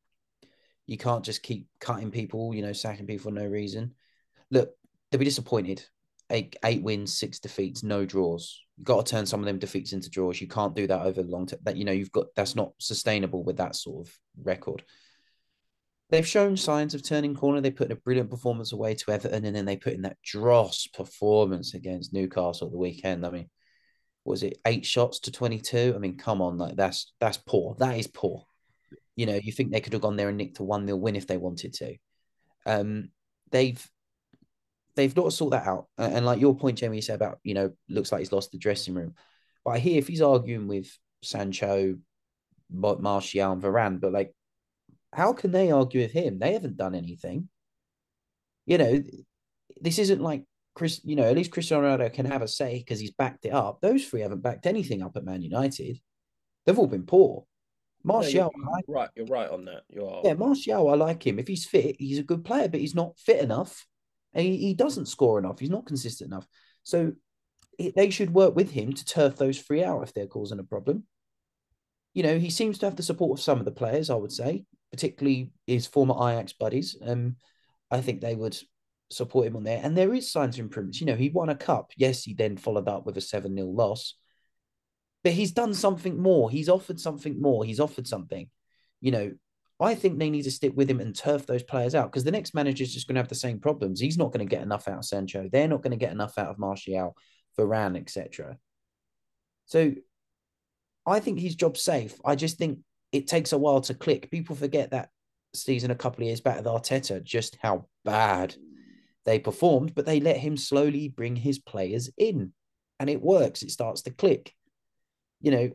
you 0.87 0.97
can't 0.97 1.23
just 1.23 1.43
keep 1.43 1.67
cutting 1.79 2.11
people, 2.11 2.53
you 2.53 2.61
know, 2.61 2.73
sacking 2.73 3.07
people 3.07 3.31
for 3.31 3.35
no 3.35 3.45
reason. 3.45 3.95
Look, 4.51 4.71
they'll 5.11 5.19
be 5.19 5.25
disappointed. 5.25 5.83
Eight 6.29 6.55
eight 6.63 6.81
wins, 6.81 7.13
six 7.13 7.39
defeats, 7.39 7.83
no 7.83 8.05
draws. 8.05 8.61
You've 8.77 8.85
got 8.85 9.05
to 9.05 9.11
turn 9.11 9.25
some 9.25 9.41
of 9.41 9.45
them 9.45 9.59
defeats 9.59 9.93
into 9.93 10.09
draws. 10.09 10.39
You 10.39 10.47
can't 10.47 10.75
do 10.75 10.87
that 10.87 11.01
over 11.01 11.21
the 11.21 11.29
long 11.29 11.47
term. 11.47 11.59
That 11.63 11.75
you 11.75 11.83
know, 11.83 11.91
you've 11.91 12.11
got 12.13 12.27
that's 12.35 12.55
not 12.55 12.71
sustainable 12.79 13.43
with 13.43 13.57
that 13.57 13.75
sort 13.75 14.07
of 14.07 14.17
record 14.41 14.83
they've 16.13 16.27
shown 16.27 16.55
signs 16.55 16.93
of 16.93 17.01
turning 17.01 17.33
corner. 17.33 17.59
They 17.59 17.71
put 17.71 17.87
in 17.87 17.91
a 17.93 17.95
brilliant 17.95 18.29
performance 18.29 18.71
away 18.71 18.93
to 18.93 19.11
Everton, 19.11 19.45
and 19.45 19.55
then 19.55 19.65
they 19.65 19.77
put 19.77 19.93
in 19.93 20.03
that 20.03 20.21
dross 20.23 20.85
performance 20.85 21.73
against 21.73 22.13
Newcastle 22.13 22.67
at 22.67 22.71
the 22.71 22.77
weekend. 22.77 23.25
I 23.25 23.31
mean, 23.31 23.49
was 24.23 24.43
it 24.43 24.59
eight 24.67 24.85
shots 24.85 25.21
to 25.21 25.31
twenty 25.31 25.59
two? 25.59 25.93
I 25.95 25.97
mean, 25.97 26.15
come 26.15 26.39
on, 26.39 26.59
like 26.59 26.75
that's 26.75 27.13
that's 27.19 27.37
poor. 27.37 27.75
That 27.79 27.97
is 27.97 28.05
poor. 28.05 28.45
You 29.15 29.25
know, 29.25 29.39
you 29.41 29.51
think 29.51 29.71
they 29.71 29.81
could 29.81 29.93
have 29.93 30.03
gone 30.03 30.15
there 30.15 30.29
and 30.29 30.37
nicked 30.37 30.59
a 30.59 30.63
one 30.63 30.85
0 30.85 30.97
win 30.97 31.15
if 31.15 31.25
they 31.25 31.37
wanted 31.37 31.73
to. 31.73 31.95
Um, 32.67 33.09
they've 33.49 33.83
they've 34.95 35.15
got 35.15 35.25
to 35.25 35.31
sort 35.31 35.51
that 35.51 35.65
out. 35.65 35.87
And 35.97 36.27
like 36.27 36.39
your 36.39 36.55
point, 36.55 36.77
Jamie, 36.77 36.97
you 36.97 37.01
said 37.01 37.15
about 37.15 37.39
you 37.43 37.55
know, 37.55 37.71
looks 37.89 38.11
like 38.11 38.19
he's 38.19 38.31
lost 38.31 38.51
the 38.51 38.59
dressing 38.59 38.93
room. 38.93 39.15
But 39.65 39.71
I 39.71 39.79
hear 39.79 39.97
if 39.97 40.07
he's 40.07 40.21
arguing 40.21 40.67
with 40.67 40.95
Sancho, 41.23 41.95
Martial, 42.71 43.51
and 43.51 43.63
Varane, 43.63 43.99
but 43.99 44.13
like 44.13 44.31
how 45.15 45.33
can 45.33 45.51
they 45.51 45.71
argue 45.71 46.01
with 46.01 46.11
him? 46.11 46.39
They 46.39 46.53
haven't 46.53 46.77
done 46.77 46.95
anything. 46.95 47.49
You 48.65 48.77
know, 48.77 49.03
this 49.81 49.99
isn't 49.99 50.21
like 50.21 50.45
Chris, 50.75 51.01
you 51.03 51.15
know, 51.15 51.23
at 51.23 51.35
least 51.35 51.51
Cristiano 51.51 51.85
Ronaldo 51.85 52.13
can 52.13 52.25
have 52.25 52.41
a 52.41 52.47
say 52.47 52.79
because 52.79 52.99
he's 52.99 53.11
backed 53.11 53.45
it 53.45 53.53
up. 53.53 53.81
Those 53.81 54.05
three 54.05 54.21
haven't 54.21 54.41
backed 54.41 54.65
anything 54.65 55.01
up 55.01 55.15
at 55.15 55.25
Man 55.25 55.41
United. 55.41 55.99
They've 56.65 56.77
all 56.77 56.87
been 56.87 57.05
poor. 57.05 57.45
Martial, 58.05 58.51
no, 58.57 58.81
you're 58.85 58.95
right, 58.95 59.09
you're 59.15 59.25
right 59.27 59.49
on 59.49 59.65
that. 59.65 59.83
You 59.87 60.05
are. 60.05 60.21
Yeah, 60.25 60.33
Martial, 60.33 60.89
I 60.89 60.95
like 60.95 61.25
him. 61.25 61.39
If 61.39 61.47
he's 61.47 61.65
fit, 61.65 61.95
he's 61.99 62.19
a 62.19 62.23
good 62.23 62.43
player, 62.43 62.67
but 62.67 62.81
he's 62.81 62.95
not 62.95 63.17
fit 63.17 63.41
enough. 63.41 63.85
And 64.33 64.45
he, 64.45 64.57
he 64.57 64.73
doesn't 64.73 65.07
score 65.07 65.39
enough. 65.39 65.59
He's 65.59 65.69
not 65.69 65.85
consistent 65.85 66.31
enough. 66.31 66.45
So 66.83 67.13
it, 67.79 67.95
they 67.95 68.09
should 68.09 68.33
work 68.33 68.55
with 68.55 68.71
him 68.71 68.91
to 68.93 69.05
turf 69.05 69.37
those 69.37 69.59
three 69.59 69.83
out 69.83 70.03
if 70.03 70.13
they're 70.13 70.27
causing 70.27 70.59
a 70.59 70.63
problem. 70.63 71.05
You 72.13 72.23
know, 72.23 72.39
he 72.39 72.49
seems 72.49 72.77
to 72.79 72.87
have 72.87 72.95
the 72.95 73.03
support 73.03 73.39
of 73.39 73.43
some 73.43 73.59
of 73.59 73.65
the 73.65 73.71
players, 73.71 74.09
I 74.09 74.15
would 74.15 74.31
say 74.31 74.65
particularly 74.93 75.49
his 75.65 75.87
former 75.87 76.13
Ajax 76.13 76.53
buddies. 76.53 76.95
Um, 77.03 77.37
I 77.89 77.99
think 78.01 78.21
they 78.21 78.35
would 78.35 78.55
support 79.09 79.47
him 79.47 79.55
on 79.55 79.63
there. 79.63 79.81
And 79.83 79.97
there 79.97 80.13
is 80.13 80.31
signs 80.31 80.55
of 80.55 80.59
improvements. 80.59 81.01
You 81.01 81.07
know, 81.07 81.15
he 81.15 81.29
won 81.29 81.49
a 81.49 81.55
cup. 81.55 81.91
Yes, 81.97 82.23
he 82.23 82.35
then 82.35 82.57
followed 82.57 82.87
up 82.87 83.03
with 83.03 83.17
a 83.17 83.21
7 83.21 83.55
0 83.55 83.67
loss. 83.69 84.13
But 85.23 85.33
he's 85.33 85.51
done 85.51 85.73
something 85.73 86.21
more. 86.21 86.51
He's 86.51 86.69
offered 86.69 86.99
something 86.99 87.41
more. 87.41 87.65
He's 87.65 87.79
offered 87.79 88.07
something. 88.07 88.51
You 89.01 89.11
know, 89.11 89.31
I 89.79 89.95
think 89.95 90.19
they 90.19 90.29
need 90.29 90.43
to 90.43 90.51
stick 90.51 90.73
with 90.75 90.91
him 90.91 90.99
and 90.99 91.15
turf 91.15 91.47
those 91.47 91.63
players 91.63 91.95
out 91.95 92.11
because 92.11 92.23
the 92.23 92.31
next 92.31 92.53
manager 92.53 92.83
is 92.83 92.93
just 92.93 93.07
going 93.07 93.15
to 93.15 93.21
have 93.21 93.29
the 93.29 93.35
same 93.35 93.59
problems. 93.59 93.99
He's 93.99 94.17
not 94.17 94.31
going 94.31 94.47
to 94.47 94.55
get 94.55 94.61
enough 94.61 94.87
out 94.87 94.99
of 94.99 95.05
Sancho. 95.05 95.49
They're 95.51 95.67
not 95.67 95.81
going 95.81 95.91
to 95.91 95.97
get 95.97 96.11
enough 96.11 96.37
out 96.37 96.49
of 96.49 96.59
Martial, 96.59 97.17
Varane, 97.57 97.99
etc. 97.99 98.57
So 99.65 99.93
I 101.03 101.19
think 101.19 101.39
his 101.39 101.55
job's 101.55 101.81
safe. 101.81 102.19
I 102.23 102.35
just 102.35 102.57
think 102.57 102.79
it 103.13 103.27
takes 103.27 103.53
a 103.53 103.57
while 103.57 103.79
to 103.81 103.93
click. 103.93 104.31
People 104.31 104.55
forget 104.55 104.91
that 104.91 105.09
season 105.53 105.91
a 105.91 105.95
couple 105.95 106.23
of 106.23 106.27
years 106.27 106.41
back 106.41 106.57
with 106.57 106.65
Arteta, 106.65 107.23
just 107.23 107.57
how 107.61 107.85
bad 108.03 108.55
they 109.23 109.39
performed, 109.39 109.93
but 109.95 110.05
they 110.05 110.19
let 110.19 110.37
him 110.37 110.57
slowly 110.57 111.07
bring 111.07 111.35
his 111.35 111.59
players 111.59 112.09
in 112.17 112.51
and 112.99 113.09
it 113.09 113.21
works. 113.21 113.61
It 113.61 113.71
starts 113.71 114.01
to 114.03 114.11
click. 114.11 114.53
You 115.39 115.51
know, 115.51 115.71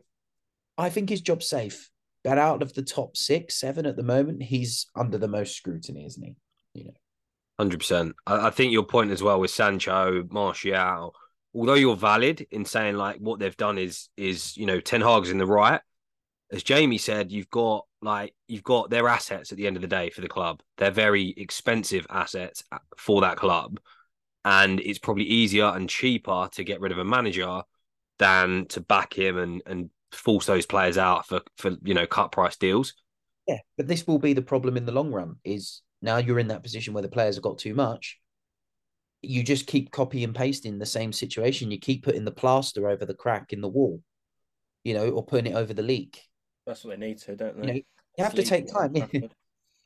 I 0.77 0.91
think 0.91 1.09
his 1.09 1.21
job's 1.21 1.49
safe. 1.49 1.91
But 2.25 2.39
out 2.39 2.63
of 2.63 2.75
the 2.75 2.83
top 2.83 3.17
six, 3.17 3.55
seven 3.55 3.87
at 3.87 3.97
the 3.97 4.03
moment, 4.03 4.43
he's 4.43 4.87
under 4.95 5.17
the 5.17 5.29
most 5.29 5.57
scrutiny, 5.57 6.05
isn't 6.05 6.23
he? 6.23 6.35
You 6.75 6.85
know. 6.87 6.95
Hundred 7.59 7.79
percent. 7.79 8.17
I, 8.27 8.51
think 8.51 8.73
your 8.73 8.85
point 8.85 9.11
as 9.11 9.23
well 9.23 9.41
with 9.41 9.51
Sancho, 9.51 10.25
Martial, 10.31 11.15
although 11.55 11.75
you're 11.75 11.97
valid 11.97 12.47
in 12.51 12.65
saying 12.65 12.97
like 12.97 13.17
what 13.19 13.41
they've 13.41 13.57
done 13.57 13.79
is 13.79 14.09
is 14.17 14.57
you 14.57 14.67
know 14.67 14.79
Ten 14.79 15.01
Hag's 15.01 15.31
in 15.31 15.39
the 15.39 15.47
right, 15.47 15.81
as 16.51 16.63
Jamie 16.63 16.99
said, 16.99 17.31
you've 17.31 17.51
got 17.51 17.85
like 18.01 18.35
you've 18.47 18.63
got 18.63 18.91
their 18.91 19.09
assets 19.09 19.53
at 19.53 19.59
the 19.59 19.67
end 19.67 19.77
of 19.77 19.83
the 19.83 19.89
day 19.89 20.11
for 20.11 20.21
the 20.21 20.29
club. 20.29 20.61
They're 20.77 20.91
very 20.91 21.35
expensive 21.37 22.07
assets 22.11 22.65
uh, 22.73 22.79
for 22.97 23.21
that 23.23 23.37
club, 23.37 23.81
and 24.45 24.81
it's 24.81 24.99
probably 24.99 25.25
easier 25.25 25.67
and 25.67 25.89
cheaper 25.89 26.49
to 26.53 26.65
get 26.65 26.81
rid 26.81 26.93
of 26.93 26.99
a 26.99 27.05
manager 27.05 27.63
than 28.19 28.67
to 28.67 28.81
back 28.81 29.17
him 29.17 29.39
and 29.39 29.63
and 29.67 29.91
force 30.13 30.47
those 30.47 30.65
players 30.65 30.97
out 30.97 31.27
for 31.27 31.41
for 31.57 31.77
you 31.83 31.95
know 31.95 32.07
cut 32.07 32.33
price 32.33 32.57
deals. 32.57 32.95
Yeah, 33.47 33.59
but 33.77 33.87
this 33.87 34.07
will 34.07 34.19
be 34.19 34.33
the 34.33 34.43
problem 34.43 34.77
in 34.77 34.87
the 34.87 34.93
long 34.93 35.13
run. 35.13 35.37
Is 35.45 35.83
now 36.01 36.17
you're 36.19 36.39
in 36.39 36.49
that 36.49 36.63
position 36.63 36.95
where 36.95 37.03
the 37.03 37.09
players 37.09 37.37
have 37.37 37.43
got 37.43 37.59
too 37.59 37.75
much. 37.75 38.19
You 39.21 39.43
just 39.43 39.67
keep 39.67 39.91
copy 39.91 40.23
and 40.23 40.35
pasting 40.35 40.79
the 40.79 40.87
same 40.87 41.13
situation. 41.13 41.71
You 41.71 41.79
keep 41.81 42.05
putting 42.05 42.25
the 42.25 42.31
plaster 42.31 42.89
over 42.89 43.05
the 43.05 43.15
crack 43.15 43.53
in 43.53 43.61
the 43.61 43.69
wall, 43.69 44.01
you 44.85 44.95
know, 44.95 45.11
or 45.11 45.27
putting 45.27 45.53
it 45.53 45.57
over 45.57 45.75
the 45.75 45.83
leak. 45.83 46.23
That's 46.69 46.85
what 46.85 47.01
they 47.01 47.07
need 47.07 47.17
to, 47.21 47.35
don't 47.35 47.59
they? 47.59 47.67
You 47.67 47.73
know, 47.73 47.81
you 48.19 48.25
have 48.25 48.35
to 48.35 48.43
take 48.43 48.71
time. 48.71 48.95
at 48.95 48.97
Yeah. 48.97 49.07
Trafford. 49.07 49.35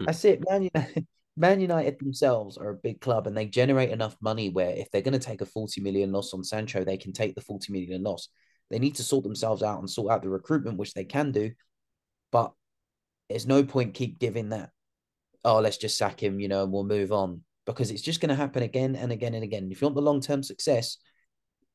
Hmm. 0.01 0.05
That's 0.05 0.25
it. 0.25 0.43
Man 0.51 0.69
United, 0.75 1.07
Man 1.37 1.61
United 1.61 1.99
themselves 2.01 2.59
are 2.59 2.71
a 2.71 2.75
big 2.75 3.01
club 3.01 3.29
and 3.29 3.37
they 3.37 3.47
generate 3.47 3.91
enough 3.91 4.17
money 4.21 4.49
where 4.49 4.71
if 4.71 4.91
they're 4.91 5.01
going 5.01 5.19
to 5.19 5.25
take 5.25 5.41
a 5.41 5.47
40 5.47 5.81
million 5.81 6.11
loss 6.11 6.35
on 6.35 6.43
Sancho, 6.43 6.85
they 6.85 6.97
can 6.97 7.13
take 7.13 7.37
the 7.37 7.41
40 7.41 7.73
million 7.73 8.03
loss. 8.03 8.29
They 8.69 8.81
need 8.81 8.97
to 8.97 9.05
sort 9.05 9.23
themselves 9.23 9.63
out 9.63 9.79
and 9.79 9.89
sort 9.89 10.11
out 10.11 10.23
the 10.23 10.29
recruitment, 10.29 10.77
which 10.77 10.93
they 10.93 11.05
can 11.05 11.31
do. 11.31 11.53
But 12.33 12.53
there's 13.29 13.47
no 13.47 13.63
point 13.63 13.95
keep 13.95 14.19
giving 14.19 14.49
that, 14.49 14.71
oh, 15.45 15.61
let's 15.61 15.77
just 15.77 15.97
sack 15.97 16.21
him, 16.21 16.41
you 16.41 16.49
know, 16.49 16.65
and 16.65 16.73
we'll 16.73 16.83
move 16.83 17.13
on 17.13 17.43
because 17.65 17.93
it's 17.93 18.03
just 18.03 18.21
going 18.21 18.31
to 18.31 18.35
happen 18.35 18.65
again 18.65 18.97
and 18.97 19.13
again 19.13 19.35
and 19.35 19.45
again. 19.45 19.69
If 19.71 19.81
you 19.81 19.87
want 19.87 19.95
the 19.95 20.03
long 20.03 20.21
term 20.21 20.43
success, 20.43 20.97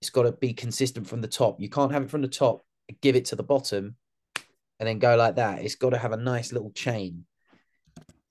it's 0.02 0.10
got 0.10 0.24
to 0.24 0.34
be 0.34 0.54
consistent 0.54 1.08
from 1.08 1.22
the 1.22 1.30
top. 1.30 1.62
You 1.62 1.70
can't 1.70 1.94
have 1.94 2.04
it 2.04 2.10
from 2.10 2.24
the 2.24 2.28
top, 2.28 2.62
give 3.02 3.16
it 3.16 3.24
to 3.26 3.38
the 3.38 3.44
bottom, 3.44 3.96
and 4.80 4.88
then 4.88 5.00
go 5.00 5.16
like 5.16 5.36
that. 5.36 5.64
It's 5.64 5.76
got 5.76 5.92
to 5.92 5.98
have 5.98 6.12
a 6.12 6.18
nice 6.18 6.52
little 6.52 6.72
chain. 6.72 7.26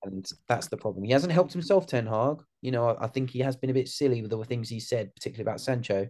And 0.03 0.25
that's 0.47 0.69
the 0.69 0.77
problem. 0.77 1.05
He 1.05 1.13
hasn't 1.13 1.33
helped 1.33 1.53
himself, 1.53 1.87
Ten 1.87 2.07
Hag. 2.07 2.39
You 2.63 2.71
know, 2.71 2.91
I, 2.91 3.05
I 3.05 3.07
think 3.09 3.31
he 3.31 3.41
has 3.41 3.57
been 3.57 3.71
a 3.71 3.75
bit 3.75 3.89
silly 3.89 4.23
with 4.23 4.31
the 4.31 4.45
things 4.45 4.69
he 4.69 4.79
said, 4.79 5.15
particularly 5.15 5.49
about 5.49 5.61
Sancho. 5.61 6.09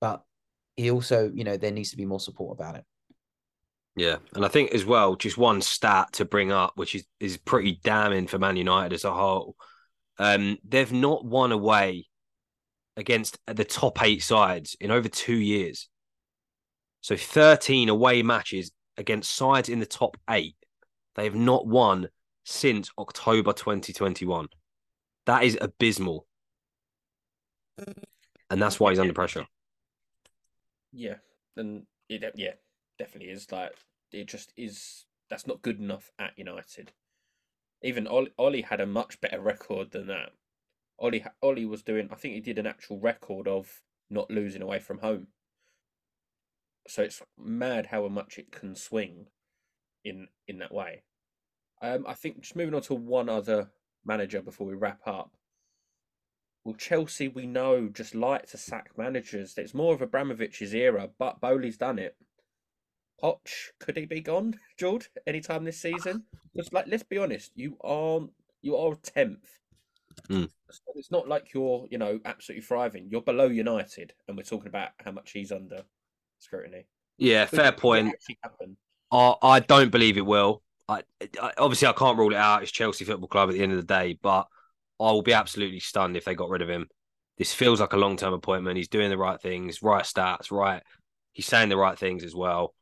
But 0.00 0.22
he 0.76 0.90
also, 0.92 1.30
you 1.34 1.42
know, 1.42 1.56
there 1.56 1.72
needs 1.72 1.90
to 1.90 1.96
be 1.96 2.06
more 2.06 2.20
support 2.20 2.56
about 2.56 2.76
it. 2.76 2.84
Yeah, 3.96 4.18
and 4.36 4.44
I 4.44 4.48
think 4.48 4.70
as 4.70 4.84
well, 4.84 5.16
just 5.16 5.36
one 5.36 5.60
stat 5.60 6.12
to 6.12 6.24
bring 6.24 6.52
up, 6.52 6.74
which 6.76 6.94
is 6.94 7.04
is 7.18 7.36
pretty 7.36 7.80
damning 7.82 8.28
for 8.28 8.38
Man 8.38 8.56
United 8.56 8.92
as 8.92 9.04
a 9.04 9.12
whole. 9.12 9.56
Um, 10.20 10.58
they've 10.62 10.92
not 10.92 11.24
won 11.24 11.50
away 11.50 12.06
against 12.96 13.38
the 13.48 13.64
top 13.64 14.00
eight 14.04 14.22
sides 14.22 14.76
in 14.80 14.92
over 14.92 15.08
two 15.08 15.34
years. 15.34 15.88
So 17.00 17.16
thirteen 17.16 17.88
away 17.88 18.22
matches 18.22 18.70
against 18.98 19.34
sides 19.34 19.68
in 19.68 19.78
the 19.78 19.86
top 19.86 20.16
eight. 20.28 20.56
They 21.14 21.24
have 21.24 21.34
not 21.34 21.66
won 21.66 22.08
since 22.44 22.90
October 22.98 23.52
2021. 23.52 24.48
That 25.26 25.44
is 25.44 25.56
abysmal. 25.60 26.26
Mm-hmm. 27.80 28.02
And 28.50 28.62
that's 28.62 28.80
why 28.80 28.90
he's 28.90 28.98
under 28.98 29.12
pressure. 29.12 29.46
Yeah, 30.92 31.16
and 31.56 31.84
it 32.08 32.24
yeah 32.34 32.52
definitely 32.98 33.30
is 33.30 33.50
like 33.52 33.72
it 34.12 34.26
just 34.26 34.52
is. 34.56 35.04
That's 35.28 35.46
not 35.46 35.60
good 35.60 35.78
enough 35.78 36.10
at 36.18 36.38
United. 36.38 36.92
Even 37.82 38.08
Ole, 38.08 38.28
Ole 38.38 38.62
had 38.62 38.80
a 38.80 38.86
much 38.86 39.20
better 39.20 39.40
record 39.40 39.90
than 39.90 40.06
that. 40.06 40.30
Ole 40.98 41.20
Ole 41.42 41.66
was 41.66 41.82
doing. 41.82 42.08
I 42.10 42.14
think 42.14 42.34
he 42.34 42.40
did 42.40 42.58
an 42.58 42.66
actual 42.66 42.98
record 42.98 43.46
of 43.46 43.82
not 44.08 44.30
losing 44.30 44.62
away 44.62 44.78
from 44.78 44.98
home. 44.98 45.26
So 46.88 47.02
it's 47.02 47.22
mad 47.38 47.86
how 47.86 48.08
much 48.08 48.38
it 48.38 48.50
can 48.50 48.74
swing 48.74 49.26
in 50.04 50.28
in 50.46 50.58
that 50.58 50.72
way. 50.72 51.02
Um, 51.82 52.04
I 52.08 52.14
think 52.14 52.40
just 52.40 52.56
moving 52.56 52.74
on 52.74 52.82
to 52.82 52.94
one 52.94 53.28
other 53.28 53.70
manager 54.04 54.40
before 54.42 54.66
we 54.66 54.74
wrap 54.74 55.00
up. 55.06 55.30
Well, 56.64 56.74
Chelsea, 56.74 57.28
we 57.28 57.46
know, 57.46 57.88
just 57.88 58.14
like 58.14 58.46
to 58.46 58.58
sack 58.58 58.90
managers. 58.96 59.54
It's 59.56 59.74
more 59.74 59.94
of 59.94 60.00
Abramovich's 60.00 60.74
era, 60.74 61.08
but 61.18 61.40
Boehly's 61.40 61.76
done 61.76 61.98
it. 61.98 62.16
Poch, 63.22 63.70
could 63.78 63.96
he 63.96 64.06
be 64.06 64.20
gone, 64.20 64.58
George, 64.78 65.08
anytime 65.26 65.64
this 65.64 65.80
season? 65.80 66.24
Just 66.56 66.72
like, 66.72 66.86
let's 66.88 67.02
be 67.02 67.18
honest, 67.18 67.52
you 67.54 67.76
aren't, 67.82 68.30
you 68.60 68.76
are 68.76 68.94
tenth. 68.96 69.58
Mm. 70.28 70.48
So 70.70 70.82
it's 70.96 71.10
not 71.10 71.28
like 71.28 71.54
you're, 71.54 71.86
you 71.90 71.98
know, 71.98 72.20
absolutely 72.24 72.62
thriving. 72.62 73.08
You're 73.08 73.22
below 73.22 73.46
United, 73.46 74.12
and 74.26 74.36
we're 74.36 74.42
talking 74.42 74.68
about 74.68 74.90
how 75.04 75.12
much 75.12 75.32
he's 75.32 75.52
under 75.52 75.84
scrutiny. 76.38 76.86
Yeah, 77.16 77.46
fair 77.46 77.66
it- 77.66 77.74
it 77.74 77.76
point. 77.76 78.14
I, 79.10 79.34
I 79.42 79.60
don't 79.60 79.90
believe 79.90 80.18
it 80.18 80.26
will. 80.26 80.62
I, 80.88 81.02
I 81.40 81.52
obviously 81.58 81.88
I 81.88 81.92
can't 81.92 82.18
rule 82.18 82.32
it 82.32 82.36
out. 82.38 82.62
It's 82.62 82.72
Chelsea 82.72 83.04
Football 83.04 83.28
Club 83.28 83.48
at 83.48 83.54
the 83.54 83.62
end 83.62 83.72
of 83.72 83.78
the 83.78 83.84
day, 83.84 84.18
but 84.22 84.46
I 85.00 85.04
will 85.12 85.22
be 85.22 85.32
absolutely 85.32 85.80
stunned 85.80 86.16
if 86.16 86.24
they 86.24 86.34
got 86.34 86.50
rid 86.50 86.62
of 86.62 86.68
him. 86.70 86.88
This 87.36 87.52
feels 87.54 87.80
like 87.80 87.92
a 87.92 87.96
long 87.98 88.16
term 88.16 88.32
appointment. 88.34 88.76
He's 88.76 88.88
doing 88.88 89.10
the 89.10 89.18
right 89.18 89.40
things, 89.40 89.82
right 89.82 90.04
stats, 90.04 90.50
right. 90.50 90.82
He's 91.32 91.46
saying 91.46 91.68
the 91.68 91.76
right 91.76 91.98
things 91.98 92.24
as 92.24 92.34
well. 92.34 92.74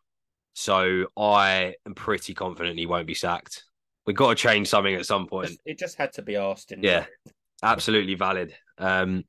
So 0.54 1.06
I 1.16 1.74
am 1.84 1.94
pretty 1.94 2.32
confident 2.32 2.78
he 2.78 2.86
won't 2.86 3.06
be 3.06 3.14
sacked. 3.14 3.64
We've 4.06 4.16
got 4.16 4.30
to 4.30 4.34
change 4.34 4.68
something 4.68 4.94
at 4.94 5.04
some 5.04 5.26
point. 5.26 5.50
It 5.66 5.78
just 5.78 5.96
had 5.98 6.12
to 6.14 6.22
be 6.22 6.36
asked. 6.36 6.72
In 6.72 6.82
Yeah, 6.82 7.04
absolutely 7.62 8.14
valid. 8.14 8.54
Um, 8.78 9.24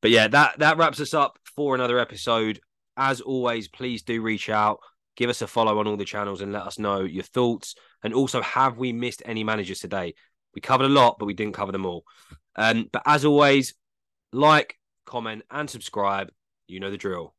but 0.00 0.10
yeah, 0.10 0.28
that 0.28 0.60
that 0.60 0.78
wraps 0.78 1.00
us 1.00 1.14
up 1.14 1.38
for 1.56 1.74
another 1.74 1.98
episode. 1.98 2.60
As 2.96 3.20
always, 3.20 3.68
please 3.68 4.02
do 4.02 4.20
reach 4.22 4.48
out, 4.48 4.80
give 5.16 5.30
us 5.30 5.42
a 5.42 5.46
follow 5.46 5.78
on 5.78 5.86
all 5.86 5.96
the 5.96 6.04
channels, 6.04 6.40
and 6.40 6.52
let 6.52 6.62
us 6.62 6.78
know 6.78 7.00
your 7.00 7.24
thoughts. 7.24 7.74
And 8.02 8.14
also, 8.14 8.42
have 8.42 8.78
we 8.78 8.92
missed 8.92 9.22
any 9.24 9.44
managers 9.44 9.80
today? 9.80 10.14
We 10.54 10.60
covered 10.60 10.86
a 10.86 10.88
lot, 10.88 11.18
but 11.18 11.26
we 11.26 11.34
didn't 11.34 11.54
cover 11.54 11.72
them 11.72 11.86
all. 11.86 12.04
Um, 12.56 12.88
but 12.92 13.02
as 13.06 13.24
always, 13.24 13.74
like, 14.32 14.76
comment, 15.06 15.44
and 15.50 15.68
subscribe. 15.68 16.30
You 16.66 16.80
know 16.80 16.90
the 16.90 16.96
drill. 16.96 17.34